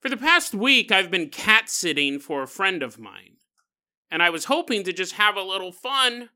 [0.00, 3.36] For the past week, I've been cat sitting for a friend of mine,
[4.10, 6.30] and I was hoping to just have a little fun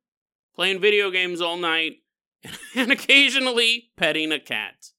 [0.55, 2.03] playing video games all night
[2.75, 4.91] and occasionally petting a cat.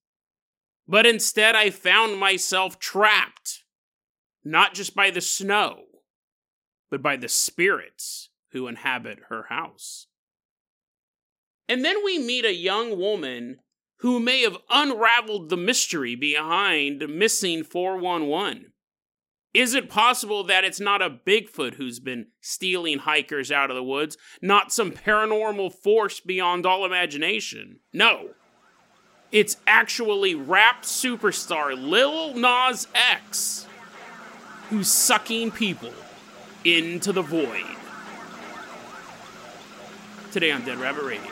[0.87, 3.63] But instead, I found myself trapped,
[4.43, 5.83] not just by the snow,
[6.89, 10.07] but by the spirits who inhabit her house.
[11.69, 13.59] And then we meet a young woman
[13.99, 18.73] who may have unraveled the mystery behind missing 411.
[19.53, 23.83] Is it possible that it's not a Bigfoot who's been stealing hikers out of the
[23.83, 27.79] woods, not some paranormal force beyond all imagination?
[27.93, 28.31] No.
[29.31, 33.65] It's actually rap superstar Lil Nas X
[34.69, 35.93] who's sucking people
[36.65, 37.63] into the void.
[40.31, 41.31] Today on Dead Rabbit Radio.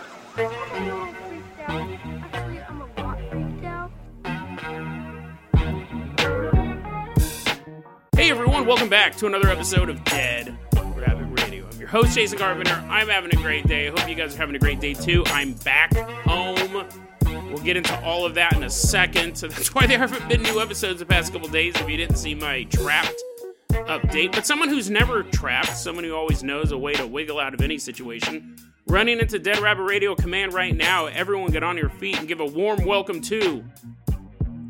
[8.34, 11.68] Everyone, welcome back to another episode of Dead Rabbit Radio.
[11.72, 12.84] I'm your host, Jason Carpenter.
[12.90, 13.88] I'm having a great day.
[13.88, 15.24] I hope you guys are having a great day too.
[15.28, 16.84] I'm back home.
[17.28, 19.36] We'll get into all of that in a second.
[19.36, 22.16] So that's why there haven't been new episodes the past couple days if you didn't
[22.16, 23.22] see my trapped
[23.70, 24.32] update.
[24.32, 27.62] But someone who's never trapped, someone who always knows a way to wiggle out of
[27.62, 28.56] any situation,
[28.88, 31.06] running into Dead Rabbit Radio Command right now.
[31.06, 33.64] Everyone get on your feet and give a warm welcome to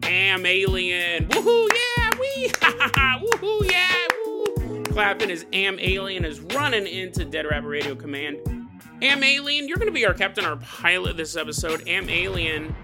[0.04, 1.30] Am Alien.
[1.30, 2.03] Woohoo, yeah,
[2.34, 4.84] woohoo, yeah, woo.
[4.84, 8.38] Clapping as Am Alien is running into Dead Rabbit Radio Command.
[9.02, 11.88] Am Alien, you're to be our captain, our pilot this episode.
[11.88, 12.76] Am Alien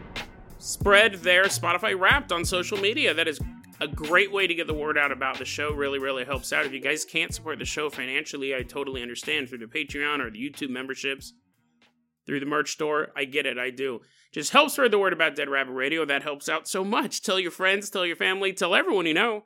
[0.57, 3.13] spread their Spotify Wrapped on social media.
[3.13, 3.39] That is
[3.81, 5.71] a great way to get the word out about the show.
[5.71, 6.65] Really, really helps out.
[6.65, 10.29] If you guys can't support the show financially, I totally understand through the Patreon or
[10.29, 11.33] the YouTube memberships,
[12.29, 13.07] through the merch store.
[13.15, 13.57] I get it.
[13.57, 14.01] I do.
[14.31, 16.05] Just help spread the word about Dead Rabbit Radio.
[16.05, 17.23] That helps out so much.
[17.23, 19.45] Tell your friends, tell your family, tell everyone you know.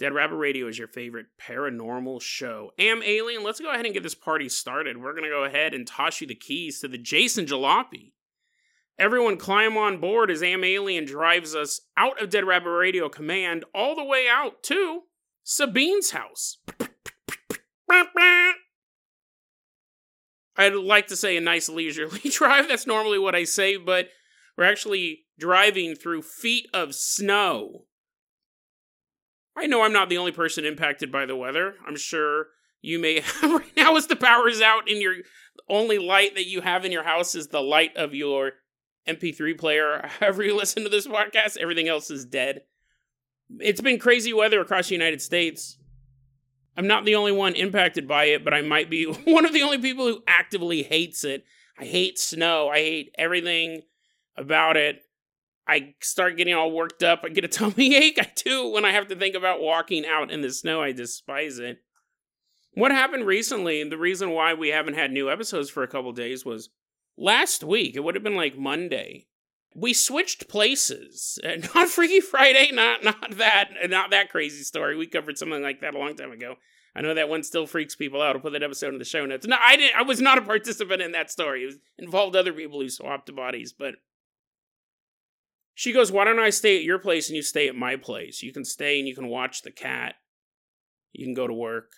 [0.00, 2.72] Dead Rabbit Radio is your favorite paranormal show.
[2.76, 4.96] Am Alien, let's go ahead and get this party started.
[4.96, 8.12] We're going to go ahead and toss you the keys to the Jason Jalopy.
[8.98, 13.64] Everyone climb on board as Am Alien drives us out of Dead Rabbit Radio Command
[13.72, 15.02] all the way out to
[15.44, 16.58] Sabine's house.
[20.58, 22.68] I'd like to say a nice leisurely drive.
[22.68, 24.08] That's normally what I say, but
[24.56, 27.84] we're actually driving through feet of snow.
[29.56, 31.74] I know I'm not the only person impacted by the weather.
[31.86, 32.48] I'm sure
[32.80, 35.14] you may right now as the power's out and your
[35.68, 38.52] only light that you have in your house is the light of your
[39.08, 40.08] MP3 player.
[40.20, 42.62] However you listen to this podcast, everything else is dead.
[43.60, 45.78] It's been crazy weather across the United States.
[46.78, 49.62] I'm not the only one impacted by it, but I might be one of the
[49.62, 51.44] only people who actively hates it.
[51.76, 52.68] I hate snow.
[52.68, 53.82] I hate everything
[54.36, 55.02] about it.
[55.66, 57.22] I start getting all worked up.
[57.24, 58.18] I get a tummy ache.
[58.20, 60.80] I do when I have to think about walking out in the snow.
[60.80, 61.78] I despise it.
[62.74, 66.12] What happened recently, and the reason why we haven't had new episodes for a couple
[66.12, 66.68] days was
[67.16, 67.96] last week.
[67.96, 69.26] It would have been like Monday.
[69.74, 71.38] We switched places.
[71.44, 74.96] Uh, not Freaky Friday, not not that, not that crazy story.
[74.96, 76.56] We covered something like that a long time ago.
[76.96, 78.34] I know that one still freaks people out.
[78.34, 79.46] I'll put that episode in the show notes.
[79.46, 79.96] No, I didn't.
[79.96, 81.62] I was not a participant in that story.
[81.62, 83.72] It was, involved other people who swapped bodies.
[83.72, 83.94] But
[85.74, 88.42] she goes, "Why don't I stay at your place and you stay at my place?
[88.42, 90.16] You can stay and you can watch the cat.
[91.12, 91.92] You can go to work."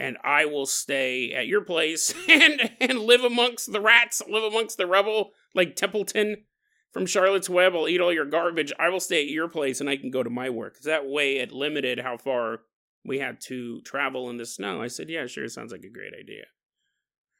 [0.00, 4.78] and I will stay at your place and and live amongst the rats, live amongst
[4.78, 6.44] the rubble, like Templeton
[6.92, 7.74] from Charlotte's Web.
[7.74, 8.72] I'll eat all your garbage.
[8.78, 10.80] I will stay at your place and I can go to my work.
[10.80, 12.60] That way it limited how far
[13.04, 14.82] we had to travel in the snow.
[14.82, 16.44] I said, yeah, sure, sounds like a great idea.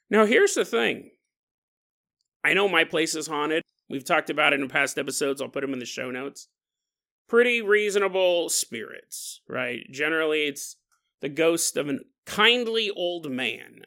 [0.09, 1.10] Now here's the thing.
[2.43, 3.62] I know my place is haunted.
[3.89, 5.43] We've talked about it in past episodes.
[5.43, 6.49] I'll put them in the show notes.
[7.28, 9.81] Pretty reasonable spirits, right?
[9.91, 10.77] Generally, it's
[11.21, 13.83] the ghost of a kindly old man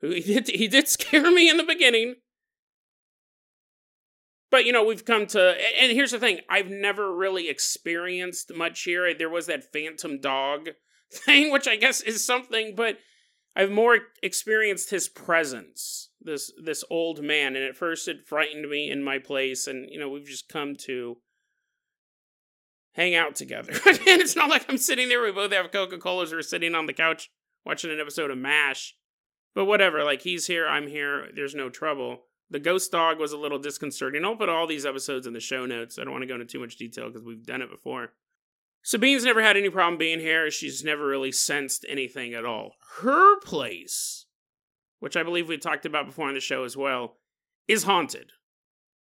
[0.00, 2.16] who he did, he did scare me in the beginning.
[4.50, 8.82] But you know, we've come to and here's the thing, I've never really experienced much
[8.82, 9.14] here.
[9.14, 10.70] There was that phantom dog
[11.12, 12.98] thing which I guess is something, but
[13.54, 16.10] I've more experienced his presence.
[16.20, 19.98] This this old man and at first it frightened me in my place and you
[19.98, 21.18] know, we've just come to
[22.94, 23.72] hang out together.
[23.86, 26.86] and it's not like I'm sitting there, we both have Coca Colas, we're sitting on
[26.86, 27.30] the couch
[27.64, 28.96] watching an episode of MASH.
[29.54, 32.24] But whatever, like he's here, I'm here, there's no trouble.
[32.50, 34.24] The ghost dog was a little disconcerting.
[34.24, 35.98] I'll put all these episodes in the show notes.
[35.98, 38.12] I don't want to go into too much detail because we've done it before.
[38.82, 40.50] Sabine's never had any problem being here.
[40.50, 42.72] She's never really sensed anything at all.
[43.02, 44.26] Her place,
[44.98, 47.18] which I believe we talked about before on the show as well,
[47.68, 48.32] is haunted.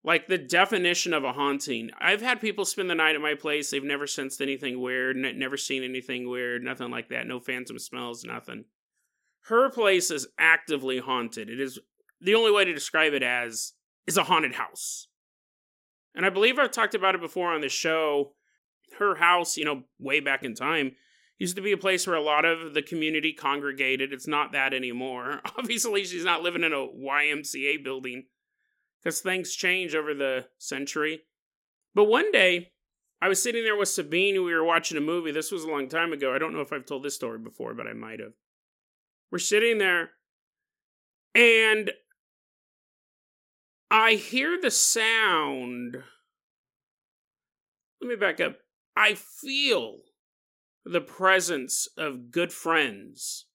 [0.02, 1.90] Like the definition of a haunting.
[1.98, 3.70] I've had people spend the night at my place.
[3.70, 7.26] They've never sensed anything weird, never seen anything weird, nothing like that.
[7.26, 8.66] No phantom smells, nothing.
[9.46, 11.50] Her place is actively haunted.
[11.50, 11.78] It is
[12.20, 13.72] the only way to describe it as
[14.06, 15.08] is a haunted house.
[16.14, 18.32] And I believe I've talked about it before on the show.
[18.98, 20.92] Her house, you know, way back in time,
[21.38, 24.12] used to be a place where a lot of the community congregated.
[24.12, 25.40] It's not that anymore.
[25.58, 28.24] Obviously, she's not living in a YMCA building
[29.02, 31.22] because things change over the century.
[31.94, 32.72] But one day,
[33.20, 34.44] I was sitting there with Sabine.
[34.44, 35.32] We were watching a movie.
[35.32, 36.34] This was a long time ago.
[36.34, 38.32] I don't know if I've told this story before, but I might have.
[39.30, 40.10] We're sitting there,
[41.34, 41.90] and
[43.94, 45.98] I hear the sound.
[48.00, 48.56] Let me back up.
[48.96, 49.98] I feel
[50.84, 53.46] the presence of good friends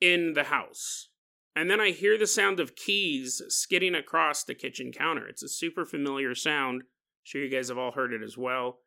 [0.00, 1.10] in the house.
[1.54, 5.28] And then I hear the sound of keys skidding across the kitchen counter.
[5.28, 6.80] It's a super familiar sound.
[6.82, 6.88] I'm
[7.22, 8.80] sure you guys have all heard it as well.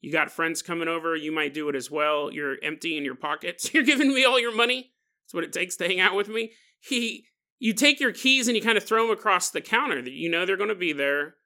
[0.00, 2.32] You got friends coming over, you might do it as well.
[2.32, 3.74] You're empty in your pockets.
[3.74, 4.94] You're giving me all your money.
[5.26, 6.52] That's what it takes to hang out with me.
[6.80, 7.26] He
[7.58, 10.28] you take your keys and you kind of throw them across the counter that you
[10.28, 11.36] know they're going to be there.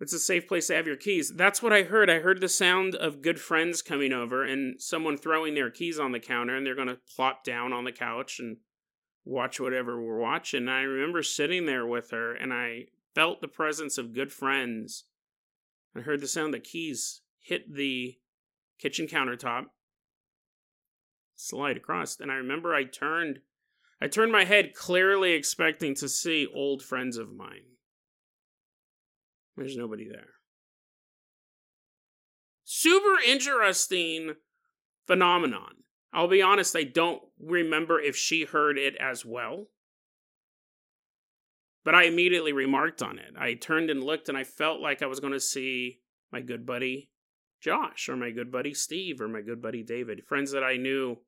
[0.00, 1.32] It's a safe place to have your keys.
[1.34, 2.10] That's what I heard.
[2.10, 6.12] I heard the sound of good friends coming over and someone throwing their keys on
[6.12, 8.58] the counter and they're going to plop down on the couch and
[9.24, 10.62] watch whatever we're watching.
[10.62, 15.04] And I remember sitting there with her and I felt the presence of good friends.
[15.96, 18.18] I heard the sound that keys hit the
[18.78, 19.66] kitchen countertop,
[21.36, 22.18] slide across.
[22.18, 23.38] And I remember I turned
[24.04, 27.78] I turned my head clearly expecting to see old friends of mine.
[29.56, 30.34] There's nobody there.
[32.64, 34.34] Super interesting
[35.06, 35.84] phenomenon.
[36.12, 39.68] I'll be honest, I don't remember if she heard it as well.
[41.82, 43.32] But I immediately remarked on it.
[43.38, 46.00] I turned and looked, and I felt like I was going to see
[46.30, 47.08] my good buddy
[47.62, 51.20] Josh, or my good buddy Steve, or my good buddy David, friends that I knew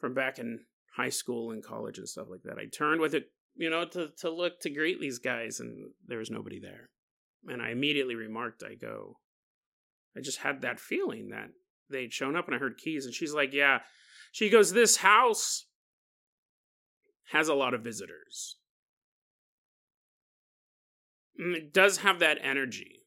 [0.00, 0.64] from back in
[0.96, 2.58] high school and college and stuff like that.
[2.58, 6.18] I turned with it, you know, to, to look to greet these guys, and there
[6.18, 6.90] was nobody there.
[7.46, 9.18] And I immediately remarked, I go,
[10.16, 11.50] I just had that feeling that
[11.88, 13.06] they'd shown up and I heard keys.
[13.06, 13.80] And she's like, Yeah.
[14.32, 15.66] She goes, This house
[17.32, 18.56] has a lot of visitors.
[21.38, 22.99] And it does have that energy.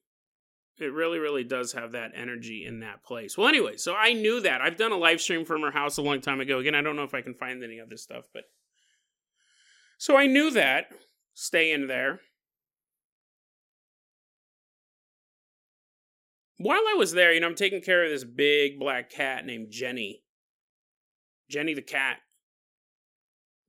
[0.79, 3.37] It really, really does have that energy in that place.
[3.37, 4.61] Well, anyway, so I knew that.
[4.61, 6.59] I've done a live stream from her house a long time ago.
[6.59, 8.43] Again, I don't know if I can find any of this stuff, but.
[9.99, 10.87] So I knew that.
[11.35, 12.21] Stay in there.
[16.57, 19.67] While I was there, you know, I'm taking care of this big black cat named
[19.69, 20.23] Jenny.
[21.49, 22.17] Jenny the cat.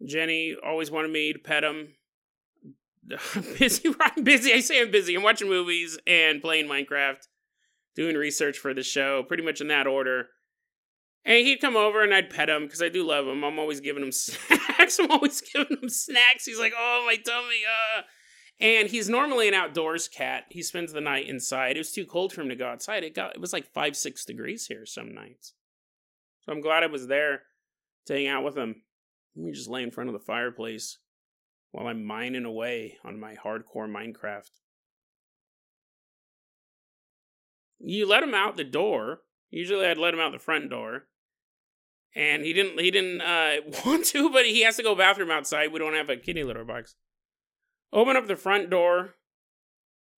[0.06, 1.94] Jenny always wanted me to pet him.
[3.58, 3.94] Busy.
[4.00, 4.52] I'm busy.
[4.52, 5.14] I say I'm busy.
[5.14, 7.26] I'm watching movies and playing Minecraft,
[7.94, 10.28] doing research for the show, pretty much in that order.
[11.24, 13.44] And he'd come over and I'd pet him because I do love him.
[13.44, 14.98] I'm always giving him snacks.
[14.98, 16.44] I'm always giving him snacks.
[16.44, 17.62] He's like, oh, my tummy.
[17.66, 18.02] Uh.
[18.60, 20.44] And he's normally an outdoors cat.
[20.50, 21.76] He spends the night inside.
[21.76, 23.02] It was too cold for him to go outside.
[23.02, 25.54] It got it was like five, six degrees here some nights.
[26.42, 27.42] So I'm glad I was there
[28.06, 28.82] to hang out with him.
[29.34, 30.98] Let me just lay in front of the fireplace
[31.74, 34.50] while I'm mining away on my hardcore Minecraft.
[37.80, 39.22] You let him out the door.
[39.50, 41.06] Usually I'd let him out the front door.
[42.14, 45.72] And he didn't he didn't uh, want to, but he has to go bathroom outside.
[45.72, 46.94] We don't have a kitty litter box.
[47.92, 49.16] Open up the front door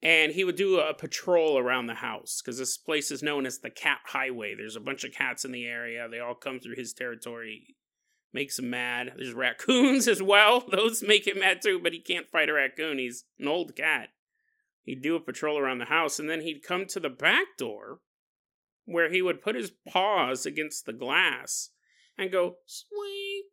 [0.02, 3.60] and he would do a patrol around the house because this place is known as
[3.60, 4.54] the cat highway.
[4.54, 6.06] There's a bunch of cats in the area.
[6.06, 7.76] They all come through his territory
[8.36, 9.14] makes him mad.
[9.16, 10.62] There's raccoons as well.
[10.70, 12.98] Those make him mad too, but he can't fight a raccoon.
[12.98, 14.10] He's an old cat.
[14.84, 17.98] He'd do a patrol around the house, and then he'd come to the back door
[18.84, 21.70] where he would put his paws against the glass
[22.16, 23.46] and go squeak,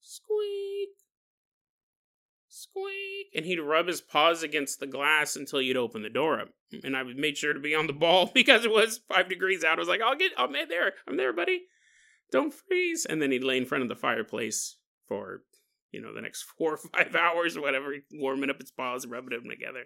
[0.00, 0.90] squeak,
[2.48, 3.26] squeak.
[3.34, 6.48] And he'd rub his paws against the glass until you'd open the door up.
[6.84, 9.76] And I made sure to be on the ball because it was five degrees out.
[9.76, 10.92] I was like, I'll get, I'm there.
[11.06, 11.64] I'm there, buddy
[12.30, 13.06] don't freeze.
[13.06, 14.76] And then he'd lay in front of the fireplace
[15.06, 15.42] for,
[15.92, 19.30] you know, the next four or five hours or whatever, warming up his paws, rubbing
[19.30, 19.84] them together.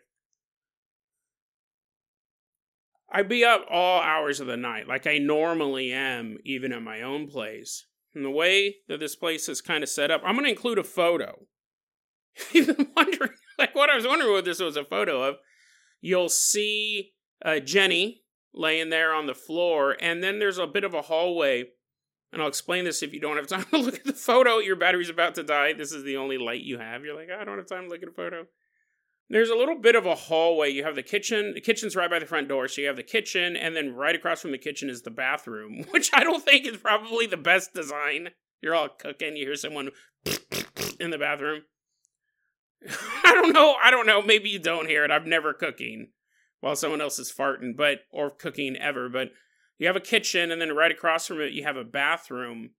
[3.10, 7.00] I'd be up all hours of the night, like I normally am, even at my
[7.00, 7.86] own place.
[8.14, 10.78] And the way that this place is kind of set up, I'm going to include
[10.78, 11.46] a photo.
[12.52, 15.36] Been wondering, like, what I was wondering what this was a photo of.
[16.00, 17.12] You'll see
[17.44, 21.64] uh, Jenny laying there on the floor, and then there's a bit of a hallway
[22.32, 24.58] And I'll explain this if you don't have time to look at the photo.
[24.58, 25.72] Your battery's about to die.
[25.72, 27.04] This is the only light you have.
[27.04, 28.46] You're like, I don't have time to look at a photo.
[29.30, 30.70] There's a little bit of a hallway.
[30.70, 31.52] You have the kitchen.
[31.54, 32.66] The kitchen's right by the front door.
[32.66, 35.84] So you have the kitchen, and then right across from the kitchen is the bathroom,
[35.90, 38.30] which I don't think is probably the best design.
[38.62, 39.36] You're all cooking.
[39.36, 39.90] You hear someone
[41.00, 41.62] in the bathroom.
[43.24, 43.76] I don't know.
[43.82, 44.22] I don't know.
[44.22, 45.10] Maybe you don't hear it.
[45.10, 46.08] I've never cooking
[46.60, 49.08] while someone else is farting, but or cooking ever.
[49.08, 49.32] But
[49.78, 52.70] you have a kitchen, and then right across from it, you have a bathroom,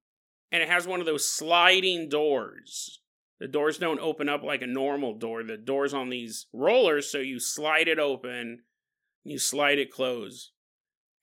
[0.51, 2.99] and it has one of those sliding doors.
[3.39, 5.43] The doors don't open up like a normal door.
[5.43, 8.63] The door's on these rollers, so you slide it open,
[9.23, 10.51] you slide it close.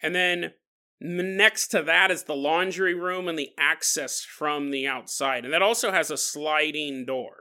[0.02, 0.52] And then
[0.99, 5.45] next to that is the laundry room and the access from the outside.
[5.45, 7.37] And that also has a sliding door.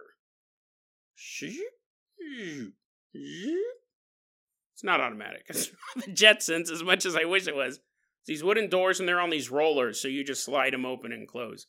[4.73, 5.45] It's not automatic.
[5.49, 7.79] It's the Jetsons as much as I wish it was.
[8.25, 11.27] These wooden doors and they're on these rollers, so you just slide them open and
[11.27, 11.67] close.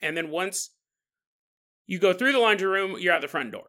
[0.00, 0.70] And then once
[1.86, 3.66] you go through the laundry room, you're at the front door.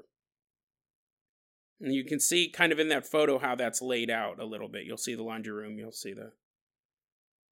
[1.81, 4.69] And you can see kind of in that photo how that's laid out a little
[4.69, 4.85] bit.
[4.85, 6.33] You'll see the laundry room, you'll see the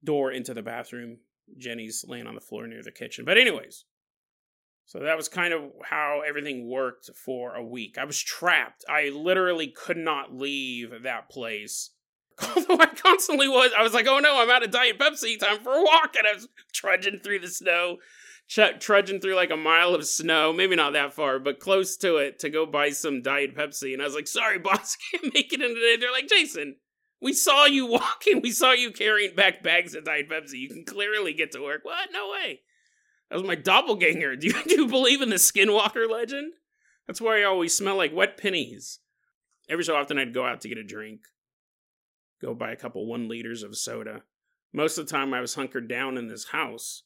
[0.04, 1.18] door into the bathroom.
[1.58, 3.26] Jenny's laying on the floor near the kitchen.
[3.26, 3.86] But, anyways,
[4.86, 7.98] so that was kind of how everything worked for a week.
[7.98, 8.86] I was trapped.
[8.88, 11.92] I literally could not leave that place.
[12.56, 15.60] Although I constantly was, I was like, oh no, I'm out of Diet Pepsi, time
[15.62, 16.16] for a walk.
[16.18, 17.98] And I was trudging through the snow,
[18.48, 22.18] ch- trudging through like a mile of snow, maybe not that far, but close to
[22.18, 23.94] it to go buy some Diet Pepsi.
[23.94, 25.98] And I was like, sorry, boss, can't make it in today.
[26.00, 26.76] They're like, Jason,
[27.22, 28.42] we saw you walking.
[28.42, 30.60] We saw you carrying back bags of Diet Pepsi.
[30.60, 31.82] You can clearly get to work.
[31.84, 32.10] What?
[32.14, 32.62] No way.
[33.30, 34.36] That was my doppelganger.
[34.40, 36.54] Do you, do you believe in the Skinwalker legend?
[37.08, 39.00] That's why I always smell like wet pennies.
[39.70, 41.22] Every so often, I'd go out to get a drink,
[42.42, 44.24] go buy a couple one liters of soda.
[44.74, 47.04] Most of the time, I was hunkered down in this house.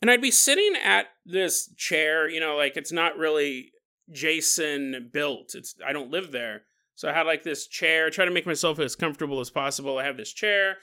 [0.00, 3.72] And I'd be sitting at this chair, you know, like it's not really
[4.12, 5.54] Jason built.
[5.54, 6.62] It's I don't live there.
[6.94, 9.98] So I had like this chair, try to make myself as comfortable as possible.
[9.98, 10.76] I have this chair,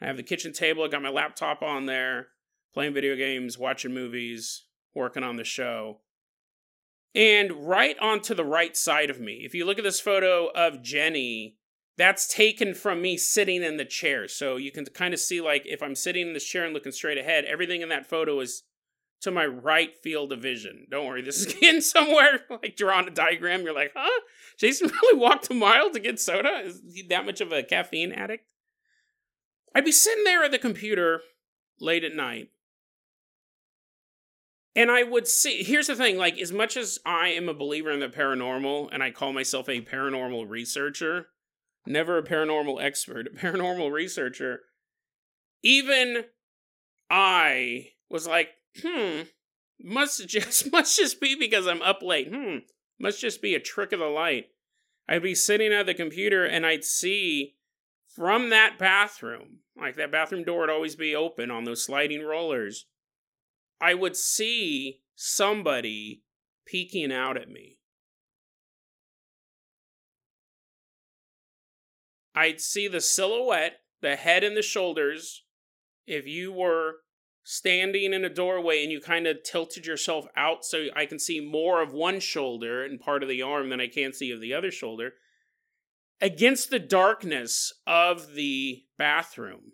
[0.00, 2.28] I have the kitchen table, I got my laptop on there,
[2.74, 6.00] playing video games, watching movies, working on the show.
[7.14, 10.82] And right onto the right side of me, if you look at this photo of
[10.82, 11.56] Jenny,
[11.96, 14.28] that's taken from me sitting in the chair.
[14.28, 16.92] So you can kind of see, like, if I'm sitting in this chair and looking
[16.92, 18.64] straight ahead, everything in that photo is
[19.22, 20.86] to my right field of vision.
[20.90, 22.40] Don't worry, this is getting somewhere.
[22.50, 24.20] Like drawing a diagram, you're like, huh?
[24.58, 26.60] Jason really walked a mile to get soda?
[26.64, 28.44] Is he that much of a caffeine addict?
[29.74, 31.20] I'd be sitting there at the computer
[31.80, 32.50] late at night.
[34.74, 37.90] And I would see, here's the thing like, as much as I am a believer
[37.90, 41.28] in the paranormal and I call myself a paranormal researcher,
[41.86, 44.60] never a paranormal expert, a paranormal researcher,
[45.62, 46.24] even
[47.10, 48.50] I was like,
[48.80, 49.22] hmm,
[49.80, 52.28] must just must just be because I'm up late.
[52.32, 52.58] Hmm,
[52.98, 54.46] must just be a trick of the light.
[55.08, 57.54] I'd be sitting at the computer and I'd see
[58.14, 62.86] from that bathroom, like that bathroom door would always be open on those sliding rollers.
[63.80, 66.22] I would see somebody
[66.66, 67.75] peeking out at me.
[72.36, 75.42] I'd see the silhouette, the head and the shoulders.
[76.06, 76.96] If you were
[77.42, 81.40] standing in a doorway and you kind of tilted yourself out so I can see
[81.40, 84.52] more of one shoulder and part of the arm than I can see of the
[84.52, 85.14] other shoulder
[86.20, 89.72] against the darkness of the bathroom.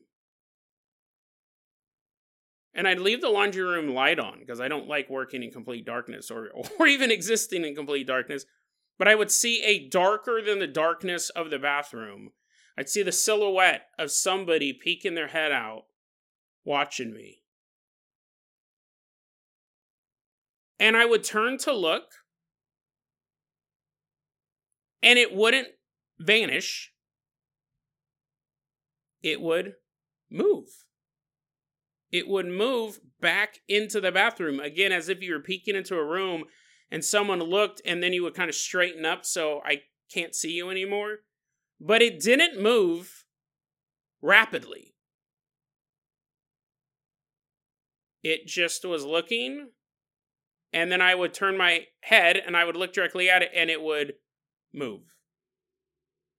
[2.75, 5.85] And I'd leave the laundry room light on because I don't like working in complete
[5.85, 8.47] darkness or, or even existing in complete darkness.
[8.99, 12.31] But I would see a darker than the darkness of the bathroom.
[12.77, 15.85] I'd see the silhouette of somebody peeking their head out,
[16.65, 17.43] watching me.
[20.83, 22.11] and I would turn to look,
[25.01, 25.69] and it wouldn't
[26.19, 26.93] vanish,
[29.23, 29.75] it would
[30.29, 30.67] move.
[32.11, 36.05] It would move back into the bathroom again, as if you were peeking into a
[36.05, 36.47] room
[36.91, 40.51] and someone looked, and then you would kind of straighten up so I can't see
[40.51, 41.19] you anymore.
[41.85, 43.25] But it didn't move
[44.23, 44.95] rapidly.
[48.23, 49.71] It just was looking
[50.73, 53.69] and then I would turn my head and I would look directly at it and
[53.69, 54.15] it would
[54.73, 55.17] move.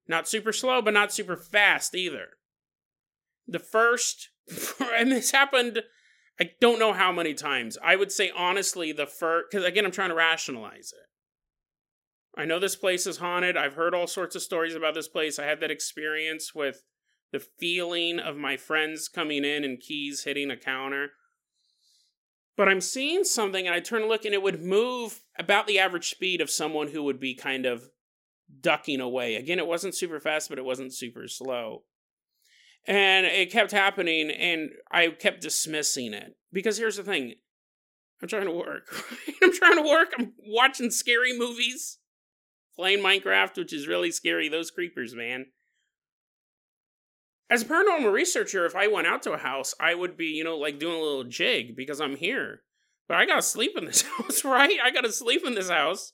[0.08, 2.30] Not super slow, but not super fast either.
[3.46, 4.30] The first,
[4.96, 5.84] and this happened,
[6.40, 7.78] I don't know how many times.
[7.84, 11.10] I would say honestly, the first, because again, I'm trying to rationalize it.
[12.36, 13.56] I know this place is haunted.
[13.56, 15.38] I've heard all sorts of stories about this place.
[15.38, 16.84] I had that experience with
[17.32, 21.10] the feeling of my friends coming in and keys hitting a counter.
[22.56, 25.80] But I'm seeing something and I turn to look and it would move about the
[25.80, 27.90] average speed of someone who would be kind of
[28.62, 29.36] ducking away.
[29.36, 31.84] Again, it wasn't super fast, but it wasn't super slow.
[32.86, 36.36] And it kept happening and I kept dismissing it.
[36.52, 37.34] Because here's the thing
[38.22, 38.88] I'm trying to work.
[39.44, 40.10] I'm trying to work.
[40.18, 41.98] I'm watching scary movies,
[42.76, 44.50] playing Minecraft, which is really scary.
[44.50, 45.48] Those creepers, man.
[47.50, 50.44] As a paranormal researcher, if I went out to a house, I would be, you
[50.44, 52.62] know, like doing a little jig because I'm here.
[53.08, 54.78] But I gotta sleep in this house, right?
[54.84, 56.14] I gotta sleep in this house.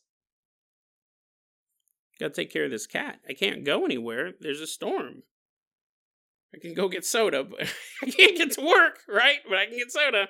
[2.20, 3.20] Gotta take care of this cat.
[3.28, 4.34] I can't go anywhere.
[4.40, 5.24] There's a storm.
[6.54, 7.62] I can go get soda, but
[8.02, 9.38] I can't get to work, right?
[9.48, 10.28] But I can get soda.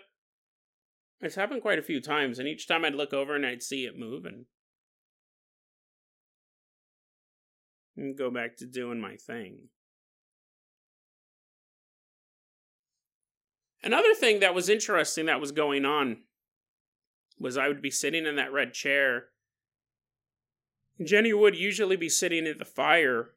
[1.22, 3.86] It's happened quite a few times, and each time I'd look over and I'd see
[3.86, 4.46] it move and,
[8.00, 9.70] and go back to doing my thing.
[13.84, 16.18] Another thing that was interesting that was going on
[17.40, 19.26] was I would be sitting in that red chair.
[21.04, 23.32] Jenny would usually be sitting at the fire.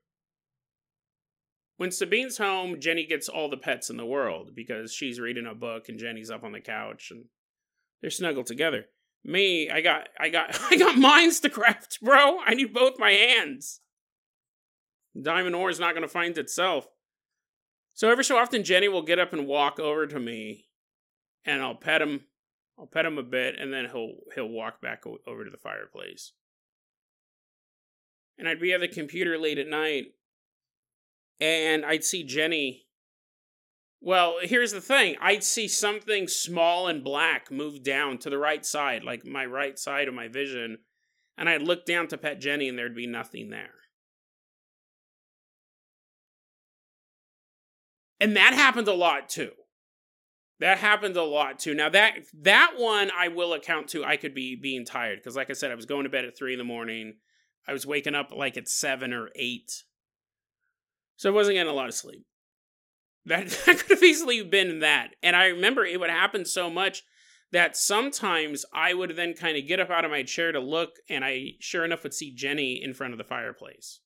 [1.76, 5.54] When Sabine's home, Jenny gets all the pets in the world because she's reading a
[5.54, 7.26] book and Jenny's up on the couch and
[8.00, 8.86] they're snuggled together.
[9.24, 12.38] Me, I got I got I got minds to craft, bro.
[12.44, 13.80] I need both my hands.
[15.20, 16.88] Diamond ore is not gonna find itself.
[17.94, 20.68] So every so often, Jenny will get up and walk over to me,
[21.44, 22.26] and I'll pet him.
[22.78, 26.32] I'll pet him a bit, and then he'll he'll walk back over to the fireplace.
[28.38, 30.14] And I'd be at the computer late at night,
[31.38, 32.86] and I'd see Jenny.
[34.00, 38.64] Well, here's the thing: I'd see something small and black move down to the right
[38.64, 40.78] side, like my right side of my vision,
[41.36, 43.81] and I'd look down to pet Jenny, and there'd be nothing there.
[48.22, 49.50] And that happens a lot too.
[50.60, 51.74] That happens a lot too.
[51.74, 55.50] Now that that one i will account to i could be being tired because like
[55.50, 57.14] i said i was going to bed at three in the morning.
[57.66, 59.72] I was waking up like at seven or eight.
[61.16, 62.24] So i wasn't getting a lot of sleep.
[63.26, 65.08] That, that could have easily been that.
[65.20, 67.02] And i remember it would happen so much
[67.50, 70.90] that sometimes i would then kind of get up out of my chair to look
[71.10, 74.00] and i sure enough would see jenny in front of the fireplace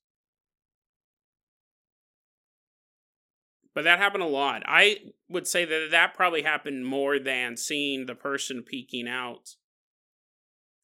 [3.76, 4.62] but that happened a lot.
[4.64, 4.96] I
[5.28, 9.50] would say that that probably happened more than seeing the person peeking out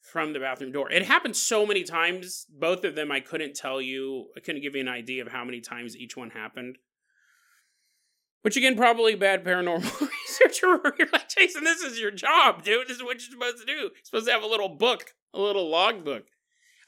[0.02, 0.92] from the bathroom door.
[0.92, 4.26] It happened so many times, both of them I couldn't tell you.
[4.36, 6.76] I couldn't give you an idea of how many times each one happened.
[8.42, 10.94] Which again, probably bad paranormal researcher.
[10.98, 12.88] You're like, Jason, this is your job, dude.
[12.88, 13.72] This is what you're supposed to do.
[13.72, 16.24] You're supposed to have a little book, a little log book.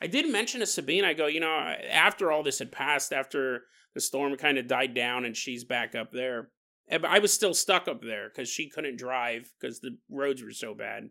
[0.02, 3.62] I did mention to Sabine, I go, you know, after all this had passed, after
[3.94, 6.50] the storm kind of died down and she's back up there.
[6.90, 10.50] But I was still stuck up there because she couldn't drive because the roads were
[10.50, 11.08] so bad.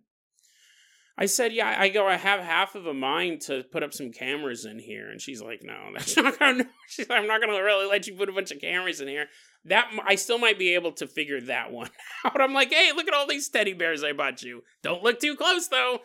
[1.17, 4.11] I said, "Yeah." I go, "I have half of a mind to put up some
[4.11, 7.61] cameras in here," and she's like, "No, that's not gonna." She's like, "I'm not gonna
[7.63, 9.27] really let you put a bunch of cameras in here."
[9.65, 11.89] That I still might be able to figure that one
[12.25, 12.41] out.
[12.41, 14.63] I'm like, "Hey, look at all these teddy bears I bought you.
[14.81, 15.99] Don't look too close though,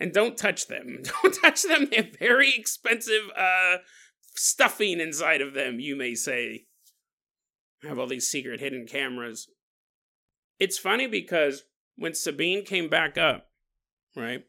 [0.00, 1.02] and don't touch them.
[1.22, 1.88] Don't touch them.
[1.90, 3.78] They're very expensive uh,
[4.38, 6.64] stuffing inside of them, you may say.
[7.82, 9.48] Have all these secret hidden cameras.
[10.58, 11.64] It's funny because
[11.96, 13.48] when Sabine came back up,
[14.16, 14.44] right?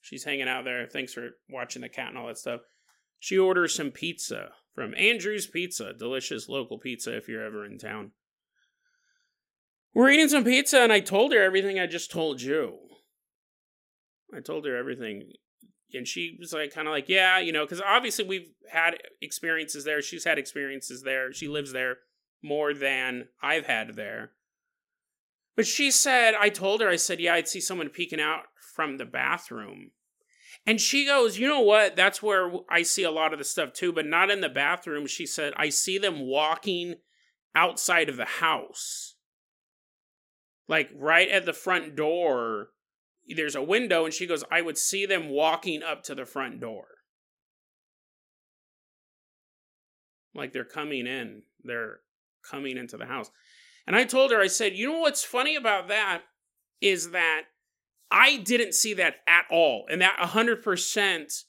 [0.00, 0.86] She's hanging out there.
[0.86, 2.62] Thanks for watching the cat and all that stuff.
[3.18, 8.12] She orders some pizza from Andrew's Pizza, delicious local pizza if you're ever in town.
[9.92, 12.78] We're eating some pizza, and I told her everything I just told you.
[14.34, 15.32] I told her everything
[15.94, 19.84] and she was like kind of like yeah you know because obviously we've had experiences
[19.84, 20.02] there.
[20.02, 21.32] She's had experiences there.
[21.32, 21.98] She lives there
[22.42, 24.32] more than i've had there.
[25.56, 28.96] But she said i told her i said yeah i'd see someone peeking out from
[28.96, 29.90] the bathroom.
[30.66, 31.96] And she goes you know what?
[31.96, 35.06] That's where i see a lot of the stuff too but not in the bathroom.
[35.06, 36.96] She said i see them walking
[37.54, 39.16] outside of the house.
[40.68, 42.68] Like right at the front door
[43.34, 46.60] there's a window and she goes i would see them walking up to the front
[46.60, 46.86] door.
[50.34, 52.00] Like they're coming in they're
[52.48, 53.30] coming into the house.
[53.86, 56.22] And i told her i said you know what's funny about that
[56.80, 57.42] is that
[58.10, 61.44] i didn't see that at all and that 100%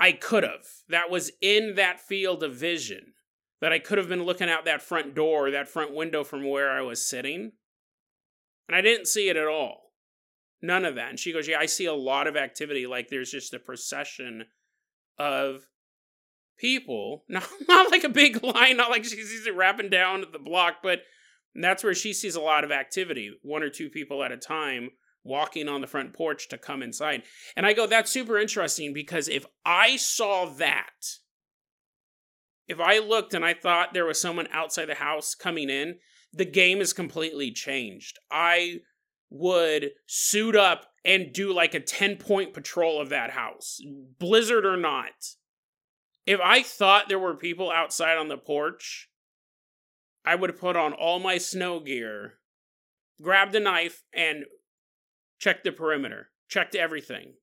[0.00, 0.66] i could have.
[0.88, 3.14] That was in that field of vision
[3.60, 6.70] that i could have been looking out that front door that front window from where
[6.70, 7.52] i was sitting
[8.68, 9.87] and i didn't see it at all
[10.60, 11.10] None of that.
[11.10, 12.86] And she goes, Yeah, I see a lot of activity.
[12.86, 14.44] Like there's just a procession
[15.18, 15.66] of
[16.58, 17.24] people.
[17.28, 20.76] Not, not like a big line, not like she sees it wrapping down the block,
[20.82, 21.00] but
[21.54, 23.30] that's where she sees a lot of activity.
[23.42, 24.90] One or two people at a time
[25.24, 27.22] walking on the front porch to come inside.
[27.56, 31.18] And I go, that's super interesting because if I saw that,
[32.66, 35.96] if I looked and I thought there was someone outside the house coming in,
[36.32, 38.18] the game is completely changed.
[38.30, 38.80] I
[39.30, 43.80] would suit up and do like a 10 point patrol of that house,
[44.18, 45.36] blizzard or not.
[46.26, 49.08] If I thought there were people outside on the porch,
[50.24, 52.34] I would put on all my snow gear,
[53.22, 54.44] grabbed a knife, and
[55.38, 57.34] checked the perimeter, checked everything.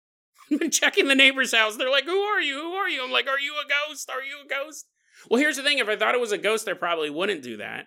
[0.52, 1.76] I've been checking the neighbor's house.
[1.76, 2.60] They're like, Who are you?
[2.60, 3.02] Who are you?
[3.02, 4.10] I'm like, Are you a ghost?
[4.10, 4.86] Are you a ghost?
[5.30, 7.56] Well, here's the thing if I thought it was a ghost, I probably wouldn't do
[7.56, 7.86] that.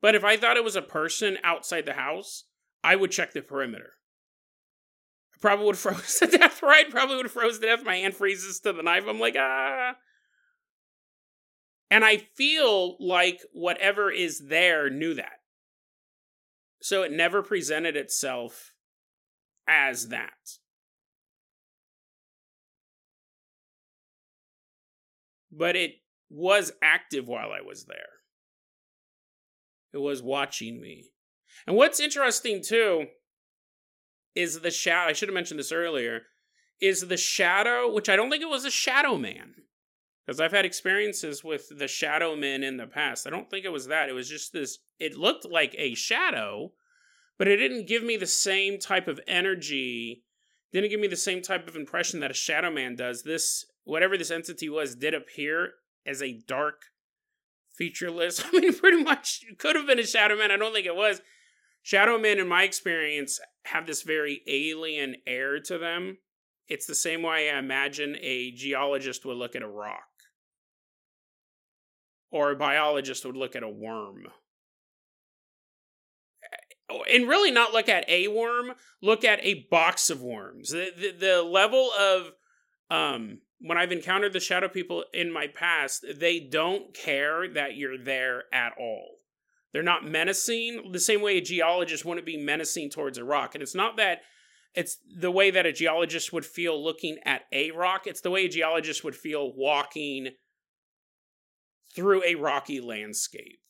[0.00, 2.44] But if I thought it was a person outside the house,
[2.82, 3.92] I would check the perimeter.
[5.34, 6.90] I probably would froze to death, right?
[6.90, 7.84] Probably would have froze to death.
[7.84, 9.04] My hand freezes to the knife.
[9.08, 9.94] I'm like, ah.
[11.90, 15.40] And I feel like whatever is there knew that.
[16.80, 18.74] So it never presented itself
[19.66, 20.58] as that.
[25.50, 25.92] But it
[26.30, 27.96] was active while I was there.
[29.92, 31.10] It was watching me.
[31.66, 33.06] And what's interesting too
[34.34, 35.10] is the shadow.
[35.10, 36.22] I should have mentioned this earlier.
[36.80, 39.54] Is the shadow, which I don't think it was a shadow man,
[40.24, 43.26] because I've had experiences with the shadow men in the past.
[43.26, 44.08] I don't think it was that.
[44.08, 44.78] It was just this.
[45.00, 46.72] It looked like a shadow,
[47.36, 50.22] but it didn't give me the same type of energy.
[50.72, 53.24] Didn't give me the same type of impression that a shadow man does.
[53.24, 55.72] This whatever this entity was did appear
[56.06, 56.82] as a dark
[57.78, 58.44] featureless.
[58.52, 60.50] I mean, pretty much could have been a Shadow Man.
[60.50, 61.20] I don't think it was.
[61.88, 66.18] Shadow Men, in my experience, have this very alien air to them.
[66.66, 70.02] It's the same way I imagine a geologist would look at a rock,
[72.30, 74.24] or a biologist would look at a worm.
[77.10, 80.68] And really, not look at a worm, look at a box of worms.
[80.68, 82.32] The, the, the level of
[82.90, 87.96] um, when I've encountered the shadow people in my past, they don't care that you're
[87.96, 89.17] there at all.
[89.72, 93.54] They're not menacing the same way a geologist wouldn't be menacing towards a rock.
[93.54, 94.20] And it's not that
[94.74, 98.44] it's the way that a geologist would feel looking at a rock, it's the way
[98.44, 100.28] a geologist would feel walking
[101.94, 103.60] through a rocky landscape.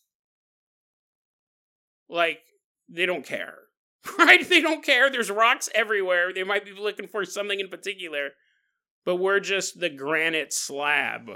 [2.08, 2.40] Like,
[2.88, 3.54] they don't care.
[4.18, 4.48] Right?
[4.48, 5.10] They don't care.
[5.10, 6.32] There's rocks everywhere.
[6.32, 8.30] They might be looking for something in particular
[9.08, 11.30] but we're just the granite slab.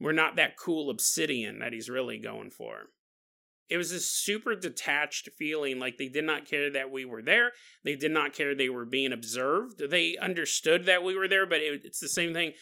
[0.00, 2.86] We're not that cool obsidian that he's really going for.
[3.68, 7.52] It was a super detached feeling, like they did not care that we were there.
[7.84, 9.90] They did not care they were being observed.
[9.90, 12.52] They understood that we were there, but it, it's the same thing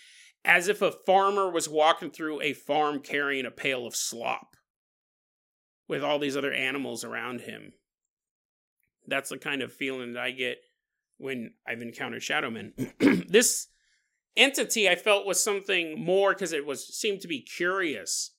[0.44, 4.56] as if a farmer was walking through a farm carrying a pail of slop
[5.88, 7.72] with all these other animals around him.
[9.06, 10.58] That's the kind of feeling that I get
[11.18, 12.72] when I've encountered Shadowmen.
[13.28, 13.68] this
[14.36, 18.32] entity I felt was something more because it was seemed to be curious.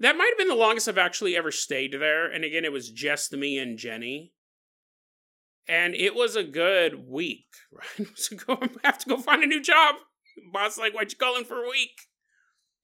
[0.00, 2.90] That might have been the longest I've actually ever stayed there, and again, it was
[2.90, 4.32] just me and Jenny.
[5.68, 8.08] And it was a good week, right?
[8.14, 9.96] So I have to go find a new job.
[10.52, 11.98] Boss, like, why'd you call in for a week?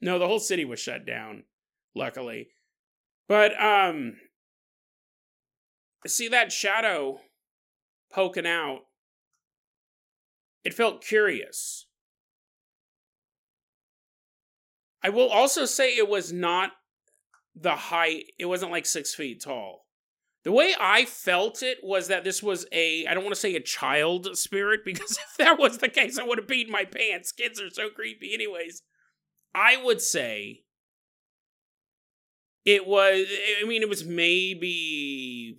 [0.01, 1.44] No, the whole city was shut down,
[1.94, 2.48] luckily.
[3.29, 4.14] But um,
[6.07, 7.20] see that shadow
[8.11, 8.81] poking out
[10.64, 11.87] it felt curious.
[15.03, 16.70] I will also say it was not
[17.54, 19.86] the height, it wasn't like six feet tall.
[20.44, 23.54] The way I felt it was that this was a, I don't want to say
[23.54, 27.32] a child spirit, because if that was the case, I would have beat my pants.
[27.32, 28.82] Kids are so creepy, anyways.
[29.54, 30.62] I would say
[32.64, 33.26] it was,
[33.60, 35.58] I mean, it was maybe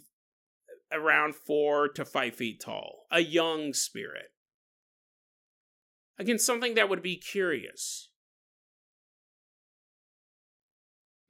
[0.91, 4.31] around four to five feet tall, a young spirit.
[6.19, 8.09] Again, something that would be curious.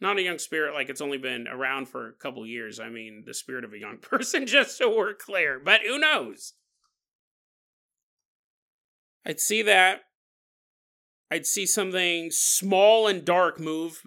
[0.03, 2.77] Not a young spirit like it's only been around for a couple years.
[2.77, 5.61] I mean, the spirit of a young person, just so we're clear.
[5.63, 6.55] But who knows?
[9.25, 10.01] I'd see that.
[11.31, 14.01] I'd see something small and dark move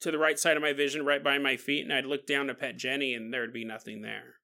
[0.00, 2.46] to the right side of my vision, right by my feet, and I'd look down
[2.46, 4.36] to pet Jenny, and there'd be nothing there.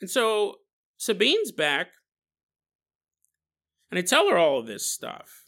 [0.00, 0.60] And so
[0.96, 1.88] Sabine's back
[3.90, 5.39] and I tell her all of this stuff.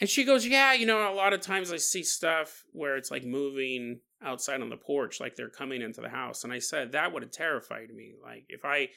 [0.00, 3.10] And she goes, Yeah, you know, a lot of times I see stuff where it's
[3.10, 6.44] like moving outside on the porch, like they're coming into the house.
[6.44, 8.14] And I said, That would have terrified me.
[8.22, 8.90] Like, if I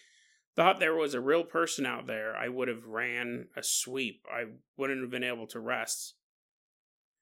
[0.56, 4.26] thought there was a real person out there, I would have ran a sweep.
[4.32, 4.46] I
[4.78, 6.16] wouldn't have been able to rest.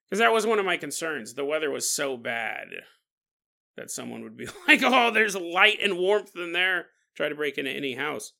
[0.10, 1.36] Because that was one of my concerns.
[1.36, 2.68] The weather was so bad
[3.78, 6.88] that someone would be like, oh, there's light and warmth in there.
[7.16, 8.34] Try to break into any house.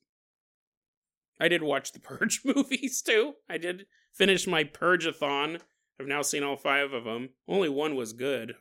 [1.40, 3.34] I did watch the Purge movies too.
[3.50, 5.60] I did finish my Purge-a-thon.
[6.00, 7.30] I've now seen all five of them.
[7.48, 8.56] Only one was good.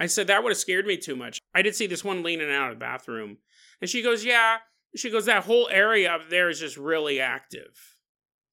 [0.00, 1.40] I said that would have scared me too much.
[1.54, 3.36] I did see this one leaning out of the bathroom.
[3.80, 4.58] And she goes, Yeah.
[4.96, 7.96] She goes, That whole area up there is just really active.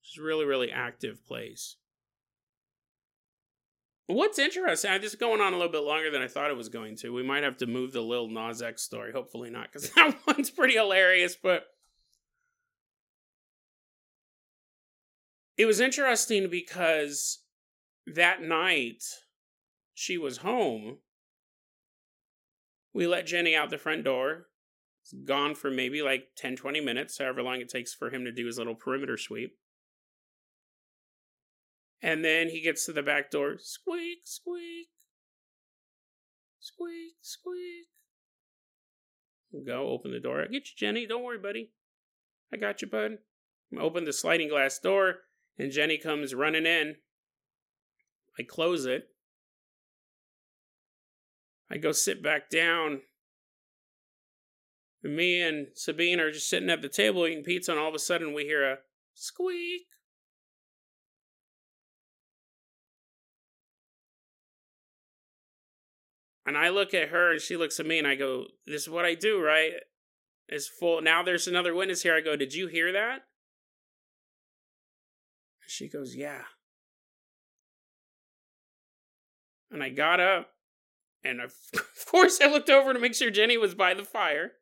[0.03, 1.77] It's a really, really active place.
[4.07, 6.69] What's interesting, this is going on a little bit longer than I thought it was
[6.69, 7.13] going to.
[7.13, 9.11] We might have to move the Lil Nas X story.
[9.11, 11.35] Hopefully not, because that one's pretty hilarious.
[11.35, 11.65] But
[15.57, 17.39] it was interesting because
[18.05, 19.03] that night
[19.93, 20.99] she was home.
[22.93, 24.47] We let Jenny out the front door.
[25.03, 28.31] It's gone for maybe like 10, 20 minutes, however long it takes for him to
[28.31, 29.57] do his little perimeter sweep.
[32.01, 33.55] And then he gets to the back door.
[33.59, 34.89] Squeak, squeak.
[36.59, 37.87] Squeak, squeak.
[39.65, 40.41] Go open the door.
[40.41, 41.07] I get you, Jenny.
[41.07, 41.71] Don't worry, buddy.
[42.53, 43.17] I got you, bud.
[43.79, 45.15] Open the sliding glass door,
[45.57, 46.95] and Jenny comes running in.
[48.39, 49.09] I close it.
[51.69, 53.01] I go sit back down.
[55.03, 57.95] And me and Sabine are just sitting at the table eating pizza, and all of
[57.95, 58.77] a sudden we hear a
[59.13, 59.87] squeak.
[66.45, 68.89] And I look at her and she looks at me and I go, This is
[68.89, 69.73] what I do, right?
[70.47, 71.01] It's full.
[71.01, 72.15] Now there's another witness here.
[72.15, 73.26] I go, Did you hear that?
[75.67, 76.43] She goes, Yeah.
[79.69, 80.49] And I got up
[81.23, 81.53] and of
[82.09, 84.53] course I looked over to make sure Jenny was by the fire.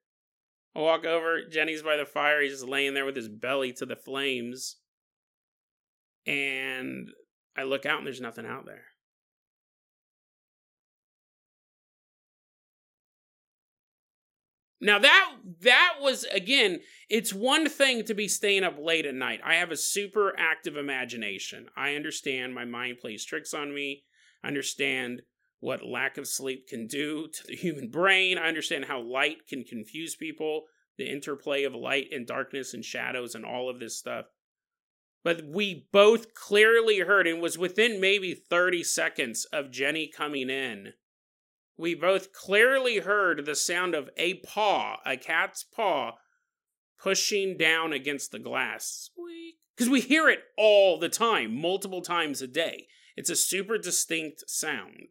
[0.76, 2.42] I walk over, Jenny's by the fire.
[2.42, 4.78] He's just laying there with his belly to the flames.
[6.26, 7.10] And
[7.56, 8.84] I look out and there's nothing out there.
[14.86, 19.42] Now that that was again, it's one thing to be staying up late at night.
[19.44, 21.66] I have a super active imagination.
[21.76, 24.04] I understand my mind plays tricks on me.
[24.44, 25.24] I understand
[25.60, 28.38] what lack of sleep can do to the human brain.
[28.38, 30.66] I understand how light can confuse people,
[31.00, 34.26] the interplay of light and darkness and shadows and all of this stuff.
[35.24, 40.94] But we both clearly heard and was within maybe 30 seconds of Jenny coming in
[41.78, 46.14] we both clearly heard the sound of a paw, a cat's paw,
[47.02, 49.10] pushing down against the glass.
[49.76, 52.88] Because we hear it all the time, multiple times a day.
[53.18, 55.08] It's a super distinct sound.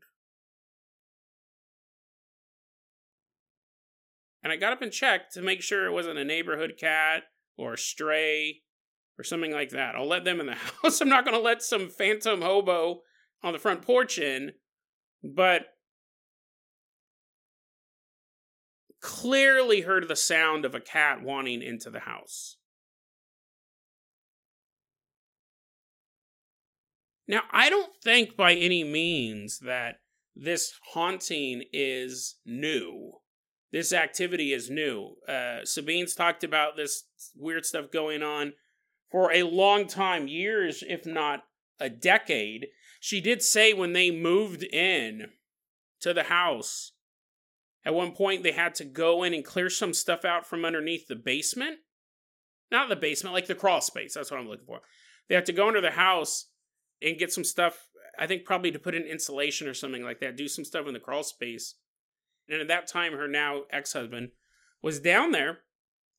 [4.43, 7.25] And I got up and checked to make sure it wasn't a neighborhood cat
[7.57, 8.63] or a stray
[9.19, 9.95] or something like that.
[9.95, 11.01] I'll let them in the house.
[11.01, 13.01] I'm not going to let some phantom hobo
[13.43, 14.53] on the front porch in.
[15.23, 15.63] But
[19.05, 22.57] clearly heard the sound of a cat wanting into the house.
[27.29, 29.97] Now, I don't think by any means that
[30.35, 33.13] this haunting is new.
[33.73, 35.17] This activity is new.
[35.29, 37.05] Uh, Sabine's talked about this
[37.37, 38.55] weird stuff going on
[39.11, 41.45] for a long time, years, if not
[41.79, 42.69] a decade.
[43.01, 45.27] She did say when they moved in
[46.01, 46.93] to the house
[47.85, 51.07] at one point, they had to go in and clear some stuff out from underneath
[51.07, 51.79] the basement.
[52.71, 54.15] Not the basement, like the crawl space.
[54.15, 54.81] That's what I'm looking for.
[55.29, 56.47] They had to go under the house
[57.03, 57.89] and get some stuff.
[58.19, 60.37] I think probably to put in insulation or something like that.
[60.37, 61.75] Do some stuff in the crawl space.
[62.49, 64.31] And at that time, her now ex husband
[64.83, 65.59] was down there.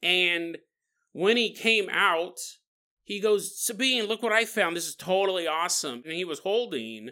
[0.04, 0.58] And
[1.13, 2.38] when he came out,
[3.04, 4.75] he goes, Sabine, look what I found.
[4.75, 6.01] This is totally awesome.
[6.04, 7.12] And he was holding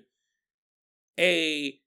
[1.20, 1.80] a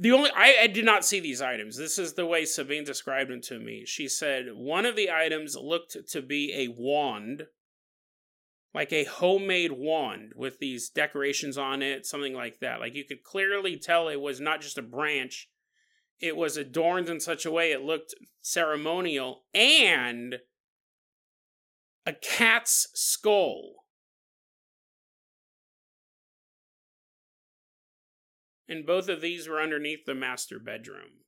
[0.00, 1.76] the only I, I did not see these items.
[1.76, 3.84] This is the way Sabine described them to me.
[3.84, 7.46] She said one of the items looked to be a wand,
[8.74, 12.80] like a homemade wand with these decorations on it, something like that.
[12.80, 15.50] Like you could clearly tell it was not just a branch,
[16.18, 20.36] it was adorned in such a way it looked ceremonial and
[22.06, 23.79] a cat's skull
[28.70, 31.24] and both of these were underneath the master bedroom.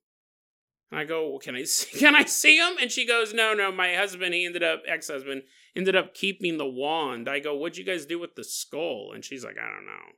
[0.89, 2.77] And I go, well, can I see, can I see them?
[2.81, 3.71] And she goes, no, no.
[3.71, 5.43] My husband, he ended up ex husband,
[5.75, 7.27] ended up keeping the wand.
[7.27, 9.11] I go, what'd you guys do with the skull?
[9.13, 10.13] And she's like, I don't know.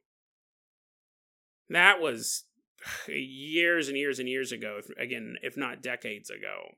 [1.71, 2.43] That was
[3.07, 4.81] years and years and years ago.
[4.99, 6.75] Again, if not decades ago.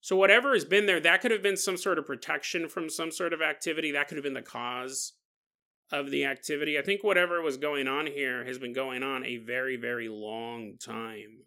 [0.00, 3.12] So whatever has been there, that could have been some sort of protection from some
[3.12, 3.92] sort of activity.
[3.92, 5.12] That could have been the cause
[5.92, 6.78] of the activity.
[6.78, 10.78] I think whatever was going on here has been going on a very, very long
[10.82, 11.44] time.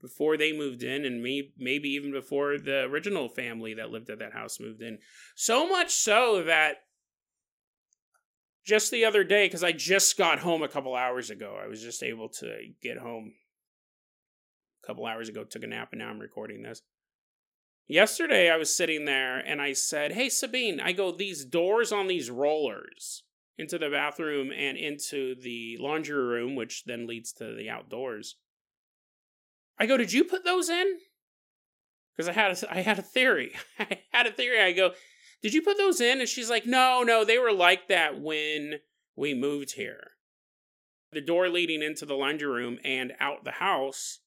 [0.00, 4.34] Before they moved in, and maybe even before the original family that lived at that
[4.34, 4.98] house moved in.
[5.34, 6.76] So much so that
[8.64, 11.82] just the other day, because I just got home a couple hours ago, I was
[11.82, 13.32] just able to get home
[14.84, 16.82] a couple hours ago, took a nap, and now I'm recording this.
[17.88, 22.06] Yesterday, I was sitting there and I said, Hey, Sabine, I go, these doors on
[22.06, 23.22] these rollers
[23.58, 28.36] into the bathroom and into the laundry room, which then leads to the outdoors.
[29.78, 30.98] I go, Did you put those in?
[32.14, 33.54] Because I had a, I had a theory.
[33.78, 34.62] I had a theory.
[34.62, 34.92] I go,
[35.42, 36.20] Did you put those in?
[36.20, 38.80] And she's like, No, no, they were like that when
[39.16, 40.12] we moved here.
[41.12, 44.20] The door leading into the laundry room and out the house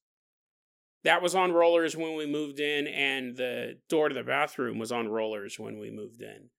[1.03, 4.91] that was on rollers when we moved in, and the door to the bathroom was
[4.91, 6.49] on rollers when we moved in.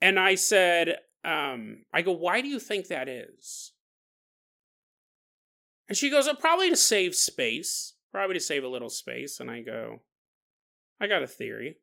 [0.00, 3.72] And I said, um, I go, why do you think that is?
[5.88, 9.38] And she goes, oh, probably to save space, probably to save a little space.
[9.38, 10.00] And I go,
[11.00, 11.76] I got a theory.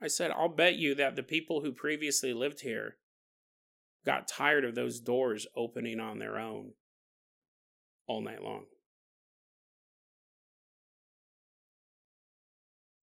[0.00, 2.96] I said, I'll bet you that the people who previously lived here
[4.06, 6.70] got tired of those doors opening on their own
[8.06, 8.66] all night long.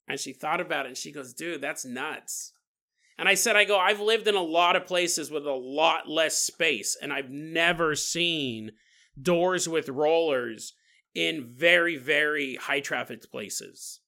[0.07, 2.53] And she thought about it and she goes, dude, that's nuts.
[3.17, 6.09] And I said, I go, I've lived in a lot of places with a lot
[6.09, 8.73] less space, and I've never seen
[9.19, 10.73] doors with rollers
[11.13, 14.01] in very, very high trafficked places.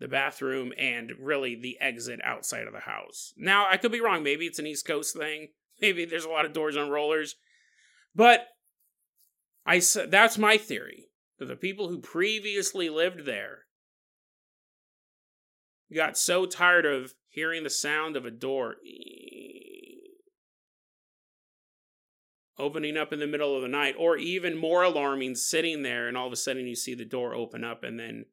[0.00, 3.32] The bathroom and really the exit outside of the house.
[3.36, 4.24] Now, I could be wrong.
[4.24, 5.48] Maybe it's an East Coast thing.
[5.80, 7.36] Maybe there's a lot of doors on rollers.
[8.14, 8.48] But
[9.64, 11.06] I said that's my theory.
[11.38, 13.60] That the people who previously lived there
[15.94, 18.76] got so tired of hearing the sound of a door
[22.58, 26.16] opening up in the middle of the night, or even more alarming, sitting there and
[26.16, 28.24] all of a sudden you see the door open up and then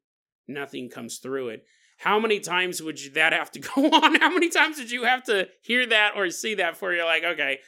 [0.47, 1.65] nothing comes through it.
[1.97, 4.19] How many times would you, that have to go on?
[4.19, 7.23] How many times did you have to hear that or see that before you're like,
[7.23, 7.59] okay,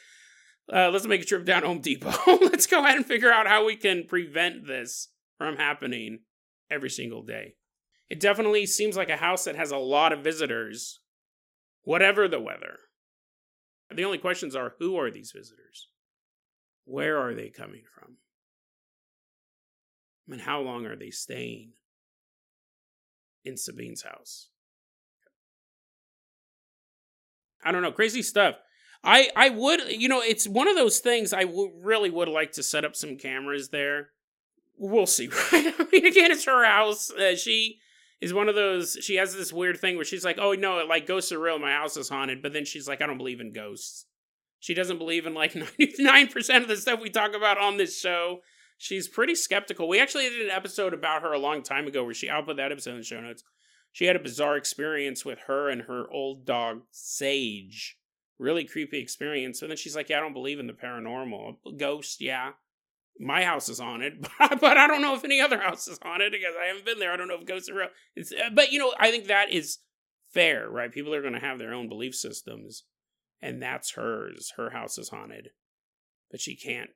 [0.72, 2.12] uh, let's make a trip down Home Depot.
[2.40, 6.20] let's go ahead and figure out how we can prevent this from happening
[6.70, 7.54] every single day.
[8.08, 11.00] It definitely seems like a house that has a lot of visitors,
[11.84, 12.78] whatever the weather.
[13.94, 15.88] The only questions are who are these visitors?
[16.84, 18.16] Where are they coming from?
[20.28, 21.72] And how long are they staying
[23.44, 24.48] in Sabine's house?
[27.62, 28.56] I don't know, crazy stuff.
[29.02, 32.52] I I would, you know, it's one of those things I w- really would like
[32.52, 34.08] to set up some cameras there.
[34.78, 35.28] We'll see.
[35.52, 35.74] Right?
[35.78, 37.10] I mean, again, it's her house.
[37.10, 37.78] Uh, she
[38.24, 41.06] is one of those she has this weird thing where she's like, "Oh no, like
[41.06, 43.52] ghosts are real, my house is haunted," but then she's like, "I don't believe in
[43.52, 44.06] ghosts."
[44.60, 48.40] She doesn't believe in like 99% of the stuff we talk about on this show.
[48.78, 49.88] She's pretty skeptical.
[49.88, 52.56] We actually did an episode about her a long time ago where she I'll put
[52.56, 53.44] that episode in the show notes.
[53.92, 57.98] She had a bizarre experience with her and her old dog Sage.
[58.38, 59.60] Really creepy experience.
[59.60, 61.56] And then she's like, Yeah, I don't believe in the paranormal.
[61.76, 62.52] Ghost, yeah
[63.18, 66.32] my house is haunted, but, but I don't know if any other house is haunted
[66.32, 67.12] because I haven't been there.
[67.12, 67.88] I don't know if ghosts are real.
[68.16, 69.78] It's, uh, but you know, I think that is
[70.32, 70.92] fair, right?
[70.92, 72.84] People are going to have their own belief systems,
[73.40, 74.52] and that's hers.
[74.56, 75.50] Her house is haunted,
[76.30, 76.90] but she can't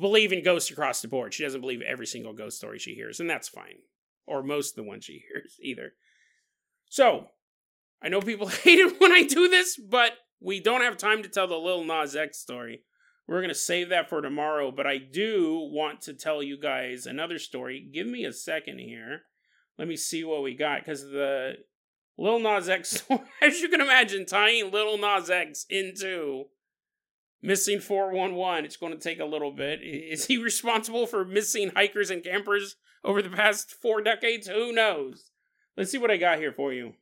[0.00, 1.34] believe in ghosts across the board.
[1.34, 3.78] She doesn't believe every single ghost story she hears, and that's fine,
[4.26, 5.92] or most of the ones she hears either.
[6.88, 7.28] So,
[8.02, 11.28] I know people hate it when I do this, but we don't have time to
[11.28, 12.82] tell the Lil Nas X story.
[13.26, 17.06] We're going to save that for tomorrow, but I do want to tell you guys
[17.06, 17.80] another story.
[17.80, 19.22] Give me a second here.
[19.78, 21.54] Let me see what we got because the
[22.18, 23.04] Lil Nas X,
[23.42, 26.46] as you can imagine, tying Lil Nas X into
[27.40, 29.80] missing 411, it's going to take a little bit.
[29.82, 34.48] Is he responsible for missing hikers and campers over the past four decades?
[34.48, 35.30] Who knows?
[35.76, 36.94] Let's see what I got here for you.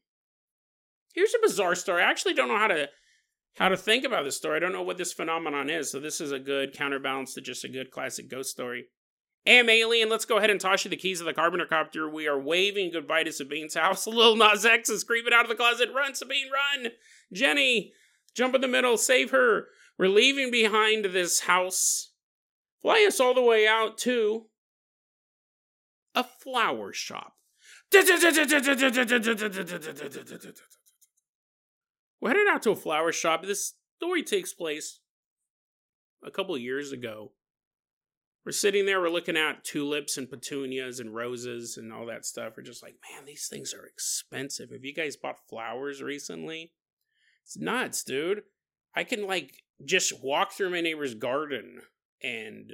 [1.13, 2.03] Here's a bizarre story.
[2.03, 2.89] I actually don't know how to
[3.57, 4.57] how to think about this story.
[4.57, 7.65] I don't know what this phenomenon is, so this is a good counterbalance to just
[7.65, 8.87] a good classic ghost story.
[9.47, 12.09] Am alien, let's go ahead and toss you the keys of the Carpenter Copter.
[12.09, 14.07] We are waving goodbye to Sabine's house.
[14.07, 15.89] Lil Nas X is creeping out of the closet.
[15.95, 16.93] Run, Sabine, run!
[17.33, 17.93] Jenny,
[18.35, 19.69] jump in the middle, save her.
[19.99, 22.13] We're leaving behind this house.
[22.83, 24.47] Fly us all the way out to
[26.15, 27.35] a flower shop.
[32.21, 33.43] We're headed out to a flower shop.
[33.43, 35.01] This story takes place
[36.25, 37.33] a couple years ago.
[38.45, 42.55] We're sitting there, we're looking at tulips and petunias and roses and all that stuff.
[42.57, 44.71] We're just like, man, these things are expensive.
[44.71, 46.73] Have you guys bought flowers recently?
[47.45, 48.43] It's nuts, dude.
[48.95, 51.81] I can like just walk through my neighbor's garden
[52.23, 52.73] and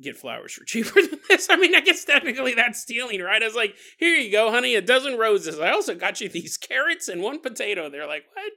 [0.00, 1.48] get flowers for cheaper than this.
[1.50, 3.42] I mean, I guess technically that's stealing, right?
[3.42, 5.58] I was like, here you go, honey, a dozen roses.
[5.58, 7.88] I also got you these carrots and one potato.
[7.88, 8.52] They're like, what?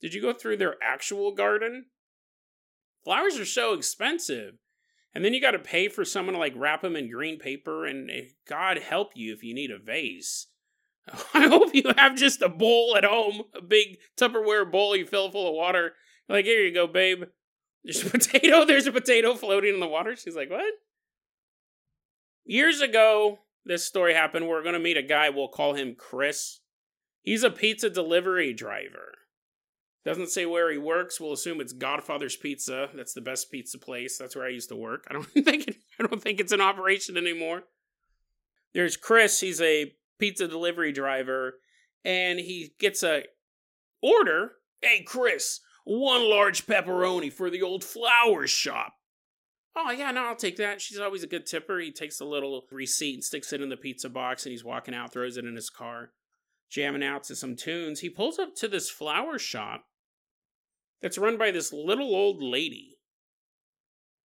[0.00, 1.86] Did you go through their actual garden?
[3.04, 4.54] Flowers are so expensive.
[5.14, 7.86] And then you got to pay for someone to like wrap them in green paper,
[7.86, 10.48] and eh, God help you if you need a vase.
[11.34, 15.30] I hope you have just a bowl at home, a big Tupperware bowl you fill
[15.30, 15.94] full of water.
[16.28, 17.24] Like, here you go, babe.
[17.88, 18.64] There's a potato.
[18.66, 20.14] There's a potato floating in the water.
[20.14, 20.74] She's like, what?
[22.44, 24.46] Years ago, this story happened.
[24.46, 25.30] We're going to meet a guy.
[25.30, 26.60] We'll call him Chris.
[27.22, 29.14] He's a pizza delivery driver.
[30.04, 31.18] Doesn't say where he works.
[31.18, 32.90] We'll assume it's Godfather's Pizza.
[32.94, 34.18] That's the best pizza place.
[34.18, 35.06] That's where I used to work.
[35.08, 37.64] I don't think it, I don't think it's in operation anymore.
[38.74, 39.40] There's Chris.
[39.40, 41.54] He's a pizza delivery driver,
[42.04, 43.24] and he gets a
[44.02, 44.52] order.
[44.80, 48.92] Hey, Chris, one large pepperoni for the old flower shop.
[49.74, 50.82] Oh, yeah, no, I'll take that.
[50.82, 51.78] She's always a good tipper.
[51.78, 54.94] He takes a little receipt and sticks it in the pizza box, and he's walking
[54.94, 56.10] out, throws it in his car,
[56.70, 58.00] jamming out to some tunes.
[58.00, 59.84] He pulls up to this flower shop
[61.00, 62.98] that's run by this little old lady.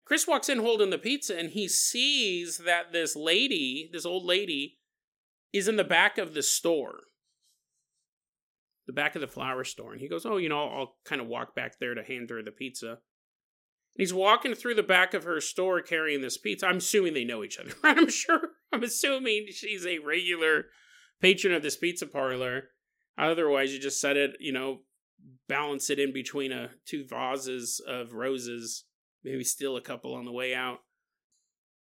[0.05, 4.77] Chris walks in holding the pizza, and he sees that this lady, this old lady,
[5.55, 7.05] is in the back of the store
[8.87, 9.93] the back of the flower store.
[9.93, 12.43] And he goes, Oh, you know, I'll, kind of walk back there to hand her
[12.43, 12.89] the pizza.
[12.89, 12.99] And
[13.99, 16.67] he's walking through the back of her store carrying this pizza.
[16.67, 17.97] I'm assuming they know each other, right?
[17.97, 18.41] I'm sure.
[18.73, 20.67] I'm assuming she's a regular
[21.21, 22.71] patron of this pizza parlor.
[23.19, 24.81] Otherwise, you just set it, you know,
[25.49, 28.85] balance it in between a two vases of roses,
[29.25, 30.81] maybe steal a couple on the way out.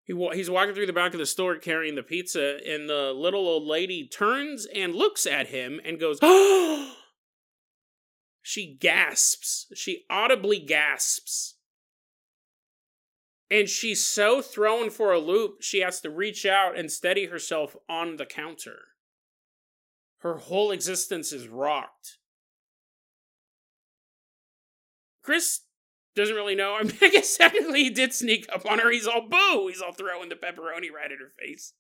[0.05, 3.47] He he's walking through the back of the store carrying the pizza, and the little
[3.47, 6.95] old lady turns and looks at him and goes, "Oh!"
[8.43, 9.67] she gasps.
[9.73, 11.55] She audibly gasps.
[13.49, 17.75] And she's so thrown for a loop, she has to reach out and steady herself
[17.87, 18.79] on the counter.
[20.19, 22.17] Her whole existence is rocked.
[25.21, 25.61] Chris
[26.15, 26.75] doesn't really know.
[26.75, 28.91] I mean, I guess technically he did sneak up on her.
[28.91, 29.67] He's all boo.
[29.67, 31.73] He's all throwing the pepperoni right at her face.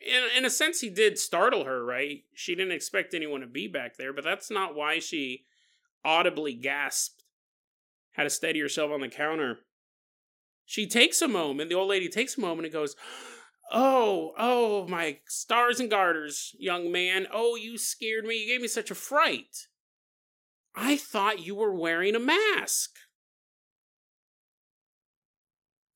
[0.00, 2.24] In, in a sense, he did startle her, right?
[2.34, 5.44] She didn't expect anyone to be back there, but that's not why she
[6.04, 7.24] audibly gasped.
[8.12, 9.58] Had to steady herself on the counter.
[10.64, 12.96] She takes a moment, the old lady takes a moment and goes,
[13.72, 17.26] Oh, oh, my stars and garters, young man.
[17.32, 18.40] Oh, you scared me.
[18.40, 19.66] You gave me such a fright.
[20.74, 22.92] I thought you were wearing a mask.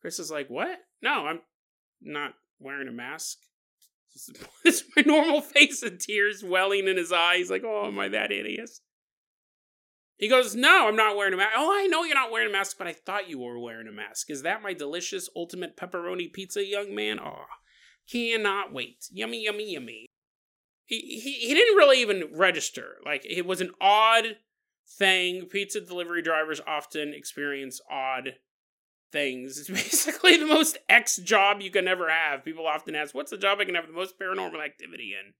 [0.00, 0.78] Chris is like, What?
[1.02, 1.40] No, I'm
[2.00, 3.38] not wearing a mask.
[4.64, 7.50] It's my normal face and tears welling in his eyes.
[7.50, 8.70] Like, oh, am I that idiot?
[10.16, 11.52] He goes, No, I'm not wearing a mask.
[11.56, 13.92] Oh, I know you're not wearing a mask, but I thought you were wearing a
[13.92, 14.30] mask.
[14.30, 17.18] Is that my delicious ultimate pepperoni pizza, young man?
[17.18, 17.44] Oh,
[18.10, 19.06] cannot wait.
[19.10, 20.06] Yummy, yummy, yummy.
[20.84, 22.96] He, he, he didn't really even register.
[23.04, 24.36] Like, it was an odd
[24.98, 25.46] thing.
[25.46, 28.34] Pizza delivery drivers often experience odd
[29.12, 29.58] things.
[29.58, 32.44] It's basically the most X job you can ever have.
[32.44, 35.34] People often ask, what's the job I can have the most paranormal activity in?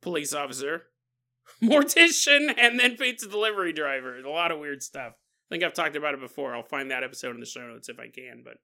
[0.00, 0.84] Police officer,
[1.62, 4.16] mortician, and then pizza delivery driver.
[4.16, 5.14] A lot of weird stuff.
[5.16, 6.54] I think I've talked about it before.
[6.54, 8.58] I'll find that episode in the show notes if I can, but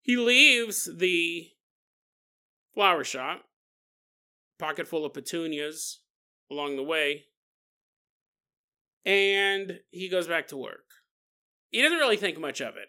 [0.00, 1.48] he leaves the
[2.72, 3.42] flower shop,
[4.58, 6.00] pocket full of petunias
[6.50, 7.24] along the way,
[9.08, 10.84] and he goes back to work.
[11.70, 12.88] He doesn't really think much of it.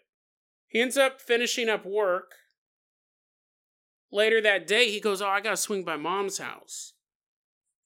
[0.68, 2.32] He ends up finishing up work.
[4.12, 6.92] Later that day, he goes, Oh, I gotta swing by mom's house.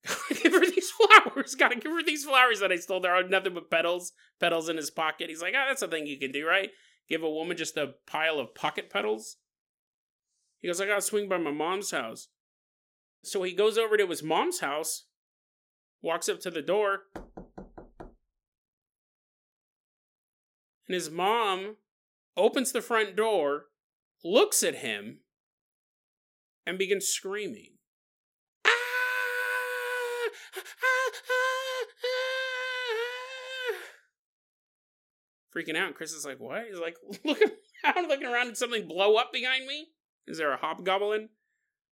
[0.42, 1.54] give her these flowers.
[1.54, 3.00] Gotta give her these flowers that I stole.
[3.00, 5.28] There are nothing but petals, petals in his pocket.
[5.28, 6.70] He's like, oh, that's a thing you can do, right?
[7.08, 9.36] Give a woman just a pile of pocket petals.
[10.60, 12.28] He goes, I gotta swing by my mom's house.
[13.22, 15.06] So he goes over to his mom's house,
[16.02, 17.04] walks up to the door,
[20.88, 21.76] and his mom
[22.36, 23.66] opens the front door,
[24.22, 25.20] looks at him,
[26.66, 27.70] and begins screaming.
[35.54, 35.94] Freaking out.
[35.94, 36.64] Chris is like, what?
[36.68, 37.50] He's like, looking
[37.84, 39.86] around, looking around, did something blow up behind me?
[40.26, 41.28] Is there a hobgoblin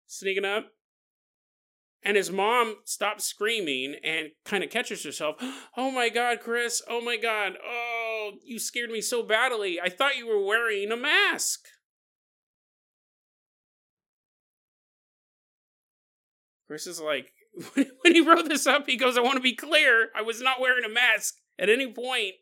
[0.07, 0.73] sneaking up?
[2.03, 5.37] And his mom stops screaming and kind of catches herself.
[5.77, 6.83] Oh my God, Chris.
[6.89, 7.53] Oh my God.
[7.65, 7.90] Oh, oh,
[8.45, 9.81] you scared me so badly.
[9.81, 11.61] I thought you were wearing a mask.
[16.67, 17.33] Chris is like,
[17.75, 20.11] when he wrote this up, he goes, I want to be clear.
[20.15, 22.35] I was not wearing a mask at any point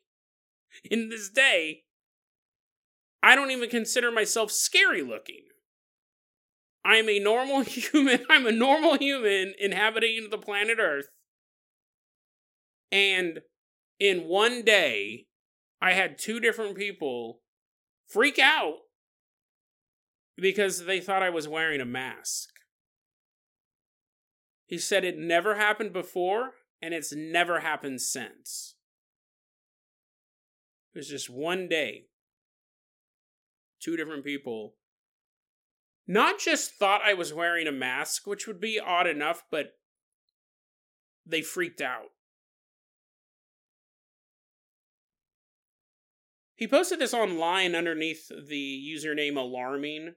[0.84, 1.84] in this day.
[3.22, 5.44] I don't even consider myself scary looking.
[6.84, 8.24] I am a normal human.
[8.30, 11.09] I'm a normal human inhabiting the planet Earth.
[12.90, 13.40] And
[13.99, 15.26] in one day,
[15.80, 17.42] I had two different people
[18.06, 18.76] freak out
[20.36, 22.50] because they thought I was wearing a mask.
[24.66, 26.52] He said it never happened before
[26.82, 28.74] and it's never happened since.
[30.94, 32.06] It was just one day.
[33.80, 34.74] Two different people
[36.10, 39.74] not just thought I was wearing a mask, which would be odd enough, but
[41.26, 42.08] they freaked out.
[46.59, 50.16] He posted this online underneath the username alarming.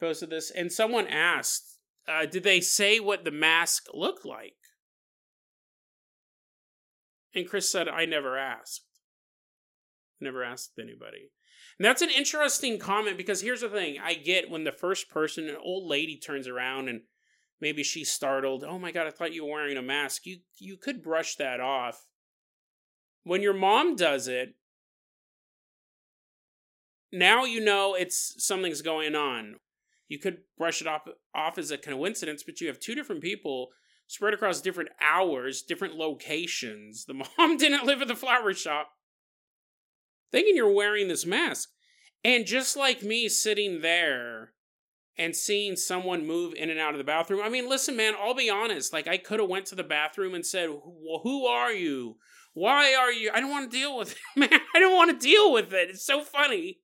[0.00, 4.56] Posted this, and someone asked, uh, "Did they say what the mask looked like?"
[7.32, 8.86] And Chris said, "I never asked.
[10.18, 11.30] Never asked anybody."
[11.78, 15.48] And that's an interesting comment because here's the thing: I get when the first person,
[15.48, 17.02] an old lady, turns around and
[17.60, 18.64] maybe she's startled.
[18.64, 20.26] Oh my god, I thought you were wearing a mask.
[20.26, 22.08] You you could brush that off.
[23.22, 24.57] When your mom does it,
[27.12, 29.56] now you know it's something's going on.
[30.08, 31.02] You could brush it off
[31.34, 33.68] off as a coincidence, but you have two different people
[34.06, 37.04] spread across different hours, different locations.
[37.04, 38.90] The mom didn't live at the flower shop,
[40.32, 41.70] thinking you're wearing this mask.
[42.24, 44.52] And just like me sitting there
[45.16, 47.40] and seeing someone move in and out of the bathroom.
[47.42, 48.92] I mean, listen, man, I'll be honest.
[48.92, 52.16] Like, I could have went to the bathroom and said, well, who are you?
[52.54, 53.30] Why are you?
[53.32, 54.60] I don't want to deal with it, man.
[54.74, 55.90] I don't want to deal with it.
[55.90, 56.78] It's so funny.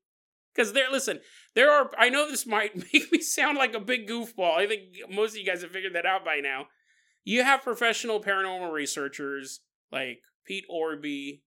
[0.54, 1.20] Because there, listen,
[1.54, 4.56] there are, I know this might make me sound like a big goofball.
[4.56, 6.66] I think most of you guys have figured that out by now.
[7.24, 11.40] You have professional paranormal researchers like Pete Orby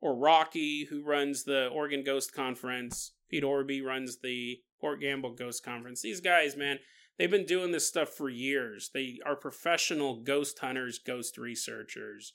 [0.00, 3.12] or Rocky, who runs the Oregon Ghost Conference.
[3.30, 6.02] Pete Orby runs the Port Gamble Ghost Conference.
[6.02, 6.78] These guys, man,
[7.18, 8.90] they've been doing this stuff for years.
[8.92, 12.34] They are professional ghost hunters, ghost researchers.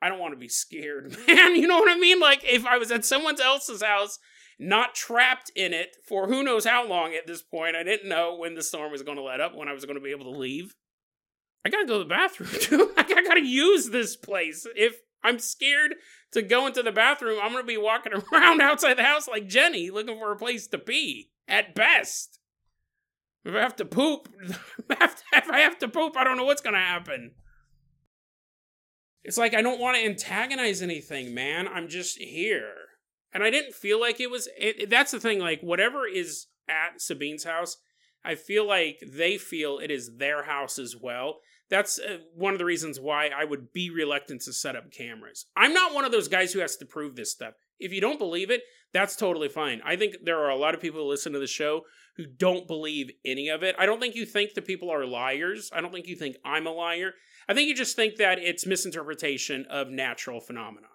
[0.00, 1.56] I don't want to be scared, man.
[1.56, 2.20] You know what I mean?
[2.20, 4.18] Like, if I was at someone else's house
[4.58, 7.76] not trapped in it for who knows how long at this point.
[7.76, 9.96] I didn't know when the storm was going to let up, when I was going
[9.96, 10.74] to be able to leave.
[11.64, 12.88] I gotta go to the bathroom.
[12.96, 14.66] I gotta use this place.
[14.74, 15.96] If I'm scared
[16.32, 19.90] to go into the bathroom, I'm gonna be walking around outside the house like Jenny,
[19.90, 21.30] looking for a place to pee.
[21.46, 22.38] At best,
[23.44, 24.28] if I have to poop,
[24.90, 27.32] if I have to poop, I don't know what's gonna happen.
[29.24, 31.68] It's like I don't want to antagonize anything, man.
[31.68, 32.87] I'm just here
[33.32, 34.48] and I didn't feel like it was.
[34.58, 35.38] It, that's the thing.
[35.38, 37.76] Like whatever is at Sabine's house,
[38.24, 41.38] I feel like they feel it is their house as well.
[41.70, 45.46] That's uh, one of the reasons why I would be reluctant to set up cameras.
[45.54, 47.54] I'm not one of those guys who has to prove this stuff.
[47.78, 48.62] If you don't believe it,
[48.92, 49.82] that's totally fine.
[49.84, 51.82] I think there are a lot of people who listen to the show
[52.16, 53.76] who don't believe any of it.
[53.78, 55.70] I don't think you think the people are liars.
[55.72, 57.12] I don't think you think I'm a liar.
[57.48, 60.90] I think you just think that it's misinterpretation of natural phenomenon.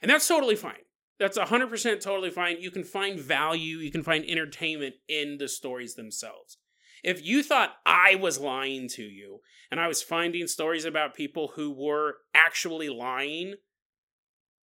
[0.00, 0.84] And that's totally fine.
[1.18, 2.60] That's 100% totally fine.
[2.60, 6.58] You can find value, you can find entertainment in the stories themselves.
[7.02, 9.40] If you thought I was lying to you
[9.70, 13.54] and I was finding stories about people who were actually lying,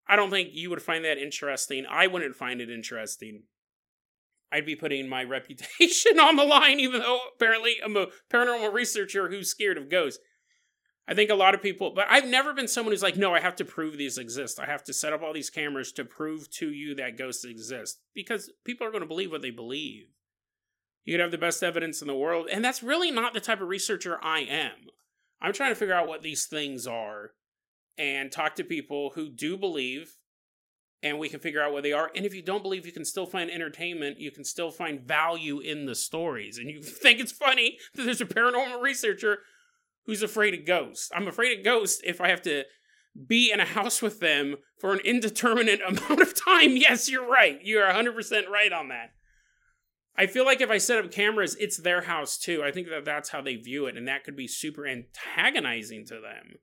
[0.08, 1.86] I don't think you would find that interesting.
[1.90, 3.44] I wouldn't find it interesting.
[4.52, 9.30] I'd be putting my reputation on the line, even though apparently I'm a paranormal researcher
[9.30, 10.22] who's scared of ghosts.
[11.12, 13.42] I think a lot of people, but I've never been someone who's like, no, I
[13.42, 14.62] have to prove these exist.
[14.62, 18.00] I have to set up all these cameras to prove to you that ghosts exist
[18.16, 20.06] because people are going to believe what they believe.
[21.04, 23.60] You could have the best evidence in the world, and that's really not the type
[23.60, 24.88] of researcher I am.
[25.42, 27.32] I'm trying to figure out what these things are
[27.98, 30.16] and talk to people who do believe
[31.04, 32.10] and we can figure out what they are.
[32.16, 34.18] And if you don't believe, you can still find entertainment.
[34.22, 36.58] You can still find value in the stories.
[36.58, 39.40] And you think it's funny that there's a paranormal researcher
[40.06, 41.10] who's afraid of ghosts.
[41.14, 42.64] I'm afraid of ghosts if I have to
[43.28, 46.78] be in a house with them for an indeterminate amount of time.
[46.78, 47.60] Yes, you're right.
[47.62, 49.12] You're 100% right on that.
[50.18, 52.62] I feel like if I set up cameras, it's their house too.
[52.64, 56.16] I think that that's how they view it, and that could be super antagonizing to
[56.16, 56.56] them.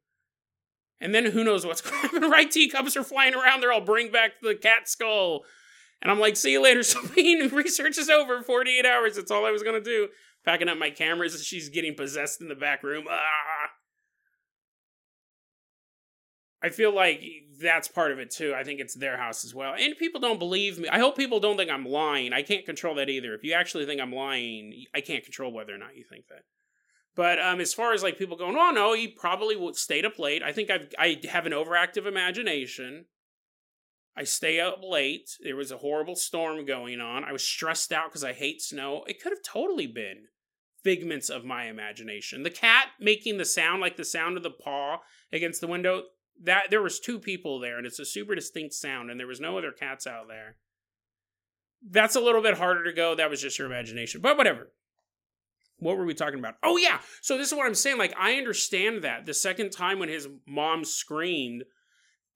[1.00, 2.50] And then who knows what's going to happen, right?
[2.50, 3.72] Teacups are flying around there.
[3.72, 5.44] I'll bring back the cat skull.
[6.02, 7.48] And I'm like, see you later, Sabine.
[7.48, 8.42] Research is over.
[8.42, 9.16] 48 hours.
[9.16, 10.08] That's all I was going to do
[10.48, 13.04] packing up my cameras as she's getting possessed in the back room.
[13.06, 13.70] Ah!
[16.62, 17.20] I feel like
[17.60, 18.54] that's part of it too.
[18.56, 19.74] I think it's their house as well.
[19.78, 20.88] And people don't believe me.
[20.88, 22.32] I hope people don't think I'm lying.
[22.32, 23.34] I can't control that either.
[23.34, 26.44] If you actually think I'm lying, I can't control whether or not you think that.
[27.14, 30.42] But um, as far as like people going, oh no, he probably stayed up late.
[30.42, 33.04] I think I've I have an overactive imagination.
[34.16, 35.28] I stay up late.
[35.42, 37.22] There was a horrible storm going on.
[37.22, 39.04] I was stressed out because I hate snow.
[39.06, 40.28] It could have totally been
[40.88, 42.44] figments of my imagination.
[42.44, 46.04] The cat making the sound like the sound of the paw against the window.
[46.42, 49.38] That there was two people there, and it's a super distinct sound, and there was
[49.38, 50.56] no other cats out there.
[51.86, 53.14] That's a little bit harder to go.
[53.14, 54.72] That was just your imagination, but whatever.
[55.78, 56.54] What were we talking about?
[56.62, 57.00] Oh yeah.
[57.20, 57.98] So this is what I'm saying.
[57.98, 61.64] Like I understand that the second time when his mom screamed,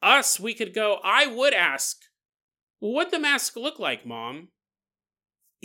[0.02, 0.98] us we could go.
[1.02, 1.96] I would ask,
[2.80, 4.48] what the mask look like, mom?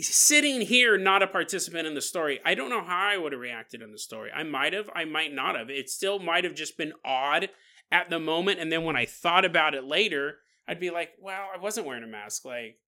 [0.00, 3.40] Sitting here not a participant in the story i don't know how i would have
[3.40, 4.30] reacted in the story.
[4.34, 5.70] I might have i might not have.
[5.70, 7.50] It still might have just been odd
[7.90, 10.36] at the moment and then when i thought about it later
[10.68, 12.44] i'd be like well i wasn't wearing a mask.
[12.44, 12.78] Like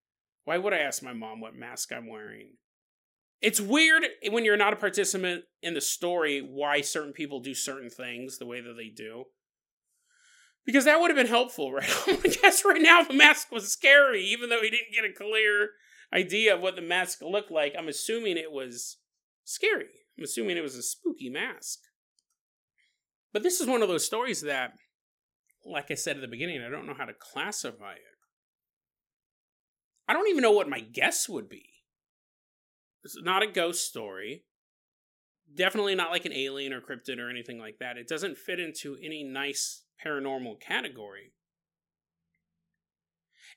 [0.44, 2.52] why would i ask my mom what mask i'm wearing?
[3.40, 7.88] It's weird when you're not a participant in the story why certain people do certain
[7.88, 9.24] things the way that they do.
[10.66, 11.88] Because that would have been helpful right?
[12.06, 15.12] Oh I guess right now the mask was scary even though he didn't get a
[15.12, 15.70] clear
[16.12, 18.98] idea of what the mask looked like, I'm assuming it was
[19.44, 19.88] scary.
[20.18, 21.78] I'm assuming it was a spooky mask.
[23.32, 24.72] But this is one of those stories that,
[25.64, 28.00] like I said at the beginning, I don't know how to classify it.
[30.08, 31.66] I don't even know what my guess would be.
[33.04, 34.44] It's not a ghost story.
[35.54, 37.96] Definitely not like an alien or cryptid or anything like that.
[37.96, 41.32] It doesn't fit into any nice paranormal category.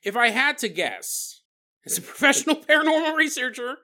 [0.02, 1.42] If I had to guess,
[1.86, 3.76] as a professional paranormal researcher,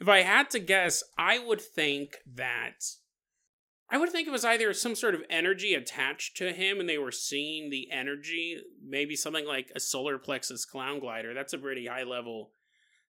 [0.00, 2.84] if I had to guess, I would think that
[3.90, 6.98] I would think it was either some sort of energy attached to him and they
[6.98, 11.34] were seeing the energy, maybe something like a solar plexus clown glider.
[11.34, 12.50] That's a pretty high level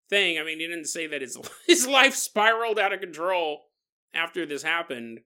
[0.09, 0.37] thing.
[0.37, 1.37] I mean, he didn't say that his
[1.67, 3.63] his life spiraled out of control
[4.13, 5.21] after this happened.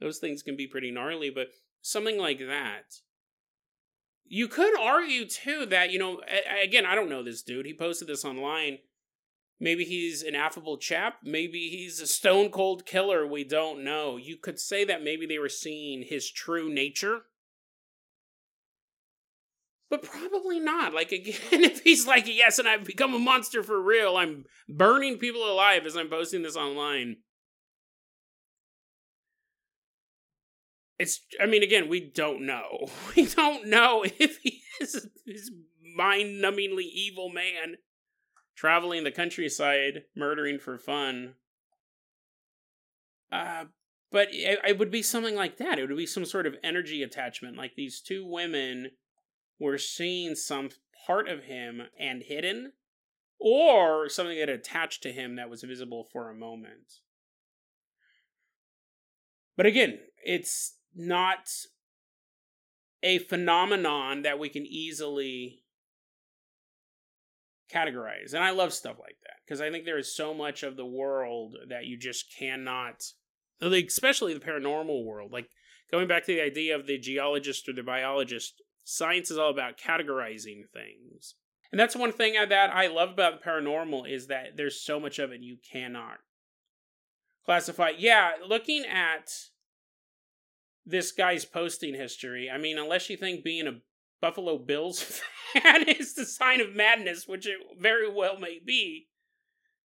[0.00, 1.48] Those things can be pretty gnarly, but
[1.80, 2.94] something like that.
[4.34, 6.22] You could argue too that, you know,
[6.64, 7.66] again, I don't know this dude.
[7.66, 8.78] He posted this online.
[9.60, 11.16] Maybe he's an affable chap.
[11.22, 13.26] Maybe he's a stone cold killer.
[13.26, 14.16] We don't know.
[14.16, 17.24] You could say that maybe they were seeing his true nature.
[19.90, 20.94] But probably not.
[20.94, 25.18] Like, again, if he's like, yes, and I've become a monster for real, I'm burning
[25.18, 27.18] people alive as I'm posting this online.
[31.02, 32.88] It's i mean again we don't know.
[33.16, 35.50] We don't know if he is this
[35.96, 37.76] mind-numbingly evil man
[38.56, 41.34] traveling the countryside murdering for fun.
[43.30, 43.64] Uh
[44.10, 45.78] but it, it would be something like that.
[45.78, 48.90] It would be some sort of energy attachment like these two women
[49.58, 50.68] were seeing some
[51.06, 52.72] part of him and hidden
[53.40, 57.00] or something that attached to him that was visible for a moment.
[59.56, 61.50] But again it's not
[63.02, 65.62] a phenomenon that we can easily
[67.72, 68.34] categorize.
[68.34, 70.86] And I love stuff like that because I think there is so much of the
[70.86, 73.02] world that you just cannot,
[73.60, 75.32] uh, especially the paranormal world.
[75.32, 75.48] Like,
[75.90, 79.78] going back to the idea of the geologist or the biologist, science is all about
[79.78, 81.34] categorizing things.
[81.70, 85.18] And that's one thing that I love about the paranormal is that there's so much
[85.18, 86.18] of it you cannot
[87.46, 87.92] classify.
[87.96, 89.30] Yeah, looking at
[90.84, 92.50] this guy's posting history.
[92.52, 93.80] I mean, unless you think being a
[94.20, 95.20] Buffalo Bills
[95.52, 99.08] fan is the sign of madness, which it very well may be,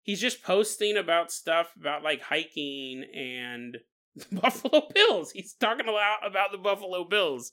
[0.04, 3.78] he's just posting about stuff about like hiking and
[4.16, 5.32] the Buffalo Bills.
[5.32, 7.52] He's talking a lot about the Buffalo Bills.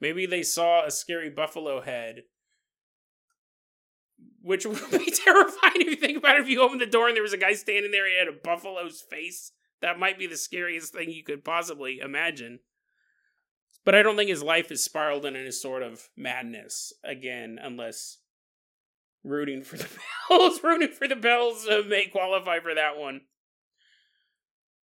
[0.00, 2.22] Maybe they saw a scary buffalo head.
[4.42, 6.42] Which would be terrifying if you think about it.
[6.42, 8.32] If you open the door and there was a guy standing there, he had a
[8.42, 9.52] buffalo's face.
[9.82, 12.60] That might be the scariest thing you could possibly imagine.
[13.84, 18.18] But I don't think his life is spiraled in any sort of madness again, unless
[19.24, 19.88] rooting for the
[20.28, 23.22] Bills, rooting for the Bills uh, may qualify for that one.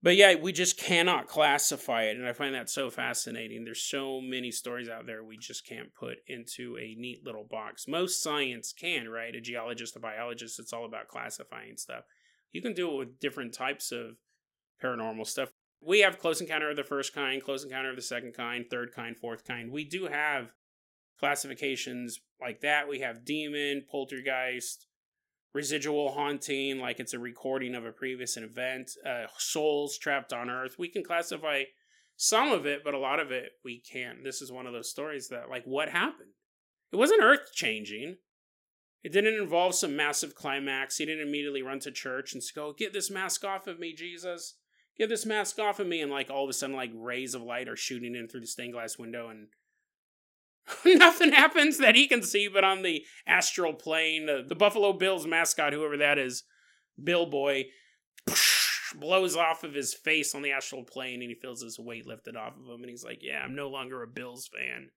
[0.04, 3.64] But yeah, we just cannot classify it, and I find that so fascinating.
[3.64, 7.88] There's so many stories out there we just can't put into a neat little box.
[7.88, 9.34] Most science can, right?
[9.34, 12.04] A geologist, a biologist, it's all about classifying stuff.
[12.52, 14.18] You can do it with different types of
[14.84, 15.50] paranormal stuff
[15.82, 18.92] we have close encounter of the first kind, close encounter of the second kind, third
[18.94, 19.72] kind, fourth kind.
[19.72, 20.52] We do have
[21.20, 22.88] classifications like that.
[22.88, 24.88] We have demon, poltergeist,
[25.54, 30.76] residual haunting, like it's a recording of a previous event, uh, souls trapped on Earth.
[30.78, 31.64] We can classify
[32.16, 34.24] some of it, but a lot of it we can't.
[34.24, 36.32] This is one of those stories that, like, what happened?
[36.92, 38.18] It wasn't earth changing.
[39.04, 40.98] It didn't involve some massive climax.
[40.98, 44.56] He didn't immediately run to church and go, Get this mask off of me, Jesus.
[44.98, 46.02] Get this mask off of me.
[46.02, 48.48] And like all of a sudden, like rays of light are shooting in through the
[48.48, 49.48] stained glass window and
[50.86, 55.74] nothing happens that he can see, but on the astral plane, the Buffalo Bills mascot,
[55.74, 56.44] whoever that is,
[57.02, 57.66] Bill Boy,
[59.00, 62.36] blows off of his face on the astral plane and he feels his weight lifted
[62.36, 62.82] off of him.
[62.82, 64.90] And he's like, Yeah, I'm no longer a Bills fan.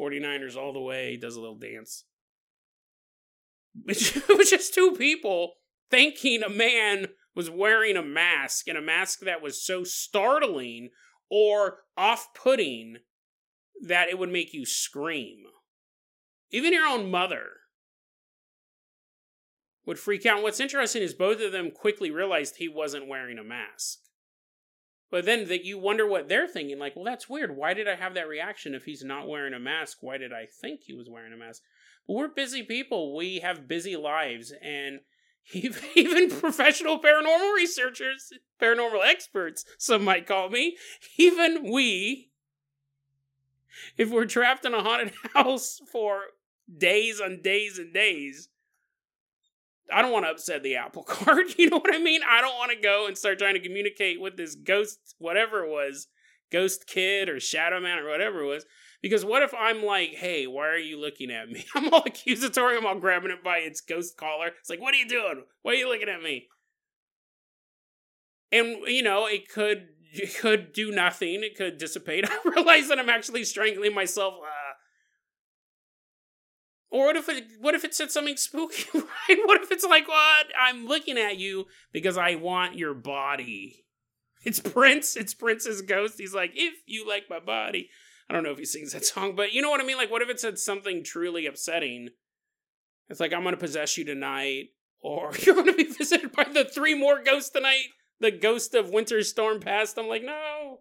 [0.00, 1.12] 49ers all the way.
[1.12, 2.04] He does a little dance.
[3.86, 5.54] It was just two people
[5.90, 7.08] thanking a man
[7.38, 10.90] was wearing a mask and a mask that was so startling
[11.30, 12.96] or off putting
[13.80, 15.44] that it would make you scream.
[16.50, 17.44] Even your own mother
[19.86, 20.38] would freak out.
[20.38, 24.00] And what's interesting is both of them quickly realized he wasn't wearing a mask.
[25.08, 27.56] But then that you wonder what they're thinking, like, well, that's weird.
[27.56, 29.98] Why did I have that reaction if he's not wearing a mask?
[30.00, 31.62] Why did I think he was wearing a mask?
[32.08, 33.14] But we're busy people.
[33.14, 34.98] We have busy lives, and
[35.94, 40.76] even professional paranormal researchers, paranormal experts, some might call me,
[41.16, 42.30] even we,
[43.96, 46.22] if we're trapped in a haunted house for
[46.76, 48.48] days and days and days,
[49.90, 51.58] I don't want to upset the apple cart.
[51.58, 52.20] You know what I mean?
[52.28, 55.70] I don't want to go and start trying to communicate with this ghost, whatever it
[55.70, 56.08] was,
[56.50, 58.66] ghost kid or shadow man or whatever it was.
[59.00, 61.64] Because what if I'm like, hey, why are you looking at me?
[61.74, 62.76] I'm all accusatory.
[62.76, 64.48] I'm all grabbing it by its ghost collar.
[64.58, 65.44] It's like, what are you doing?
[65.62, 66.48] Why are you looking at me?
[68.50, 71.42] And you know, it could it could do nothing.
[71.42, 72.24] It could dissipate.
[72.28, 74.34] I realize that I'm actually strangling myself.
[74.42, 74.74] Uh,
[76.90, 79.38] or what if it what if it said something spooky, right?
[79.44, 80.46] What if it's like, what?
[80.58, 83.84] I'm looking at you because I want your body.
[84.44, 86.14] It's Prince, it's Prince's ghost.
[86.18, 87.90] He's like, if you like my body.
[88.28, 89.96] I don't know if he sings that song, but you know what I mean?
[89.96, 92.10] Like, what if it said something truly upsetting?
[93.08, 94.68] It's like, I'm gonna possess you tonight,
[95.00, 97.86] or you're gonna be visited by the three more ghosts tonight.
[98.20, 99.96] The ghost of Winter Storm Past.
[99.96, 100.80] I'm like, no.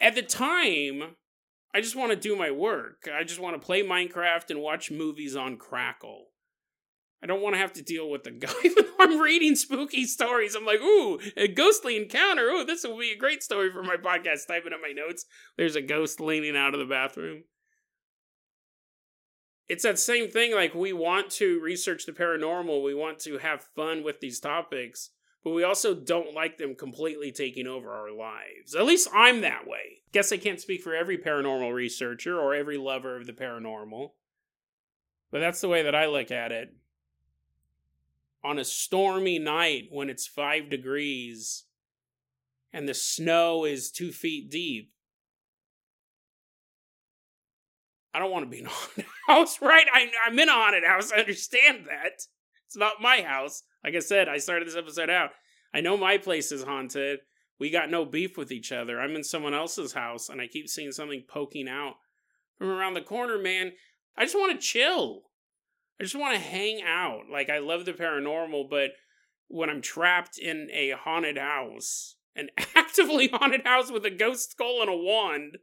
[0.00, 1.16] At the time,
[1.74, 3.08] I just want to do my work.
[3.12, 6.29] I just want to play Minecraft and watch movies on Crackle.
[7.22, 8.52] I don't want to have to deal with the guy.
[8.62, 12.44] Though I'm reading spooky stories, I'm like, ooh, a ghostly encounter.
[12.48, 14.46] Ooh, this will be a great story for my podcast.
[14.46, 15.26] Typing up my notes.
[15.56, 17.44] There's a ghost leaning out of the bathroom.
[19.68, 20.54] It's that same thing.
[20.54, 25.10] Like, we want to research the paranormal, we want to have fun with these topics
[25.42, 28.74] but we also don't like them completely taking over our lives.
[28.74, 30.02] At least I'm that way.
[30.12, 34.10] Guess I can't speak for every paranormal researcher or every lover of the paranormal,
[35.30, 36.74] but that's the way that I look at it.
[38.42, 41.64] On a stormy night when it's five degrees
[42.72, 44.92] and the snow is two feet deep,
[48.12, 49.86] I don't want to be in a haunted house, right?
[49.92, 51.12] I, I'm in a haunted house.
[51.12, 52.22] I understand that.
[52.66, 53.62] It's not my house.
[53.84, 55.30] Like I said, I started this episode out.
[55.72, 57.20] I know my place is haunted.
[57.58, 59.00] We got no beef with each other.
[59.00, 61.96] I'm in someone else's house and I keep seeing something poking out
[62.58, 63.72] from around the corner, man.
[64.16, 65.29] I just want to chill.
[66.00, 67.24] I just want to hang out.
[67.30, 68.92] Like, I love the paranormal, but
[69.48, 74.80] when I'm trapped in a haunted house, an actively haunted house with a ghost skull
[74.80, 75.58] and a wand,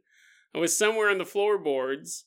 [0.54, 2.24] I was somewhere in the floorboards,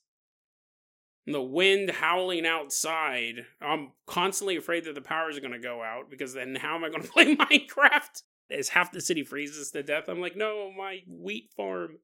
[1.26, 3.46] and the wind howling outside.
[3.62, 6.84] I'm constantly afraid that the power is going to go out because then how am
[6.84, 8.24] I going to play Minecraft?
[8.50, 12.00] As half the city freezes to death, I'm like, no, my wheat farm.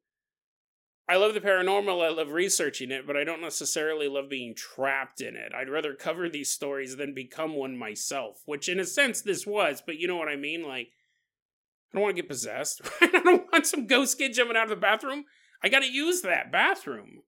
[1.10, 5.22] I love the paranormal, I love researching it, but I don't necessarily love being trapped
[5.22, 5.54] in it.
[5.56, 9.82] I'd rather cover these stories than become one myself, which in a sense this was,
[9.86, 10.68] but you know what I mean?
[10.68, 10.90] Like,
[11.92, 12.82] I don't want to get possessed.
[13.02, 15.24] I don't want some ghost kid jumping out of the bathroom.
[15.64, 17.22] I gotta use that bathroom.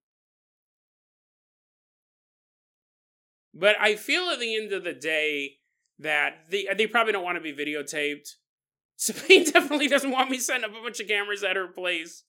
[3.53, 5.57] But I feel at the end of the day
[5.99, 8.35] that they, they probably don't want to be videotaped.
[8.97, 12.23] Sabine definitely doesn't want me setting up a bunch of cameras at her place.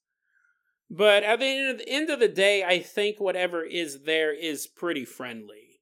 [0.90, 1.46] But at the
[1.86, 5.80] end of the, day, I think whatever is there is pretty friendly.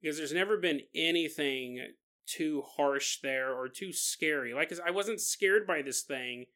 [0.00, 1.92] Because there's never been anything
[2.26, 4.54] too harsh there or too scary.
[4.54, 6.46] Like, I wasn't scared by this thing.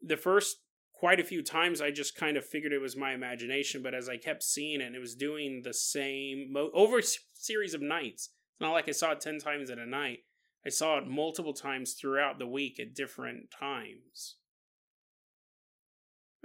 [0.00, 0.56] The first
[0.94, 4.08] quite a few times I just kind of figured it was my imagination, but as
[4.08, 7.02] I kept seeing it, it was doing the same mo- over a
[7.34, 8.30] series of nights.
[8.54, 10.20] It's not like I saw it 10 times in a night.
[10.64, 14.36] I saw it multiple times throughout the week at different times.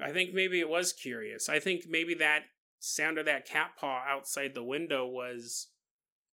[0.01, 1.49] I think maybe it was curious.
[1.49, 2.43] I think maybe that
[2.79, 5.67] sound of that cat paw outside the window was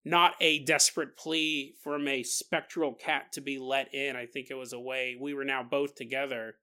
[0.04, 4.16] not a desperate plea from a spectral cat to be let in.
[4.16, 6.54] I think it was a way we were now both together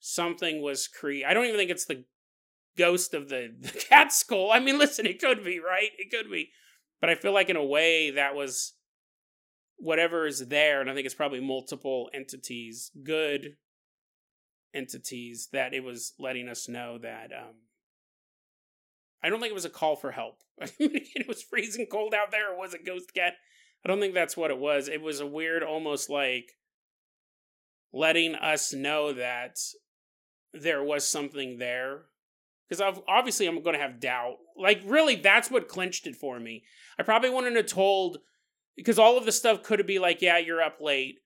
[0.00, 1.26] something was created.
[1.26, 2.04] I don't even think it's the
[2.76, 4.50] ghost of the, the cat skull.
[4.52, 5.90] I mean, listen, it could be, right?
[5.98, 6.50] It could be.
[7.00, 8.74] But I feel like in a way that was
[9.76, 13.56] whatever is there, and I think it's probably multiple entities, good
[14.74, 17.54] entities, that it was letting us know that um
[19.22, 20.38] I don't think it was a call for help.
[20.60, 22.52] it was freezing cold out there.
[22.52, 23.34] It was a ghost cat.
[23.84, 24.88] I don't think that's what it was.
[24.88, 26.52] It was a weird, almost like
[27.92, 29.58] letting us know that
[30.52, 32.02] there was something there.
[32.68, 34.36] Because obviously, I'm going to have doubt.
[34.56, 36.64] Like, really, that's what clinched it for me.
[36.98, 38.18] I probably wouldn't have told,
[38.76, 41.20] because all of the stuff could have been like, yeah, you're up late.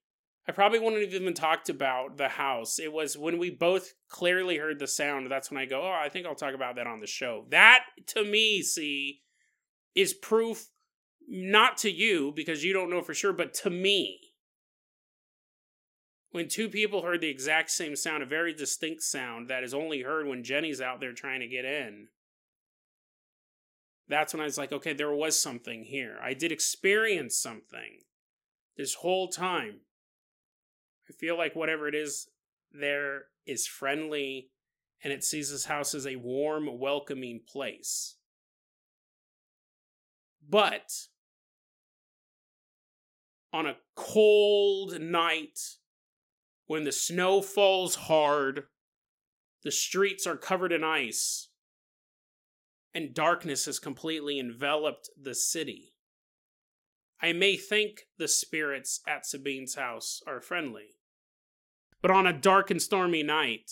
[0.49, 2.81] I probably wouldn't have even talked about the house.
[2.81, 5.31] It was when we both clearly heard the sound.
[5.31, 7.47] That's when I go, oh, I think I'll talk about that on the show.
[7.51, 9.21] That, to me, see,
[9.95, 10.67] is proof
[11.29, 14.19] not to you because you don't know for sure, but to me.
[16.33, 20.01] When two people heard the exact same sound, a very distinct sound that is only
[20.01, 22.09] heard when Jenny's out there trying to get in,
[24.09, 26.19] that's when I was like, okay, there was something here.
[26.23, 28.01] I did experience something
[28.77, 29.81] this whole time.
[31.09, 32.29] I feel like whatever it is
[32.73, 34.51] there is friendly
[35.03, 38.17] and it sees this house as a warm, welcoming place.
[40.49, 40.93] But
[43.53, 45.59] on a cold night
[46.67, 48.65] when the snow falls hard,
[49.63, 51.49] the streets are covered in ice,
[52.95, 55.92] and darkness has completely enveloped the city.
[57.23, 60.97] I may think the spirits at Sabine's house are friendly.
[62.01, 63.71] But on a dark and stormy night,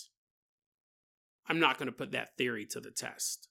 [1.48, 3.48] I'm not going to put that theory to the test.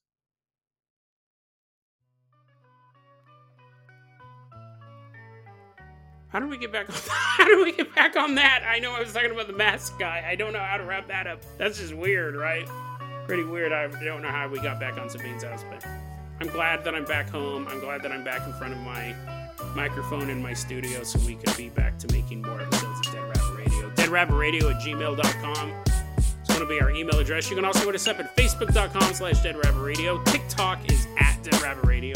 [6.30, 8.64] How do we get back on how do we get back on that?
[8.66, 10.24] I know I was talking about the mask guy.
[10.26, 11.42] I don't know how to wrap that up.
[11.58, 12.70] That's just weird, right?
[13.26, 13.74] Pretty weird.
[13.74, 15.84] I don't know how we got back on Sabine's house, but
[16.42, 17.68] I'm glad that I'm back home.
[17.68, 19.14] I'm glad that I'm back in front of my
[19.76, 23.24] microphone in my studio so we could be back to making more episodes of Dead
[23.24, 23.90] Rabbit Radio.
[23.92, 25.74] DeadRabbitRadio at gmail.com.
[26.18, 27.50] It's going to be our email address.
[27.50, 30.24] You can also hit us up at facebook.com slash Dead Rabbit Radio.
[30.24, 32.16] TikTok is at Dead Rabbit Radio.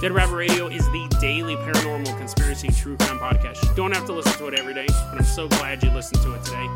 [0.00, 3.62] Dead Rabbit Radio is the daily paranormal conspiracy true crime podcast.
[3.62, 6.22] You don't have to listen to it every day, but I'm so glad you listened
[6.22, 6.68] to it today.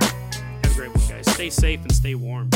[0.65, 1.31] Have a great one, guys.
[1.35, 2.49] Stay safe and stay warm.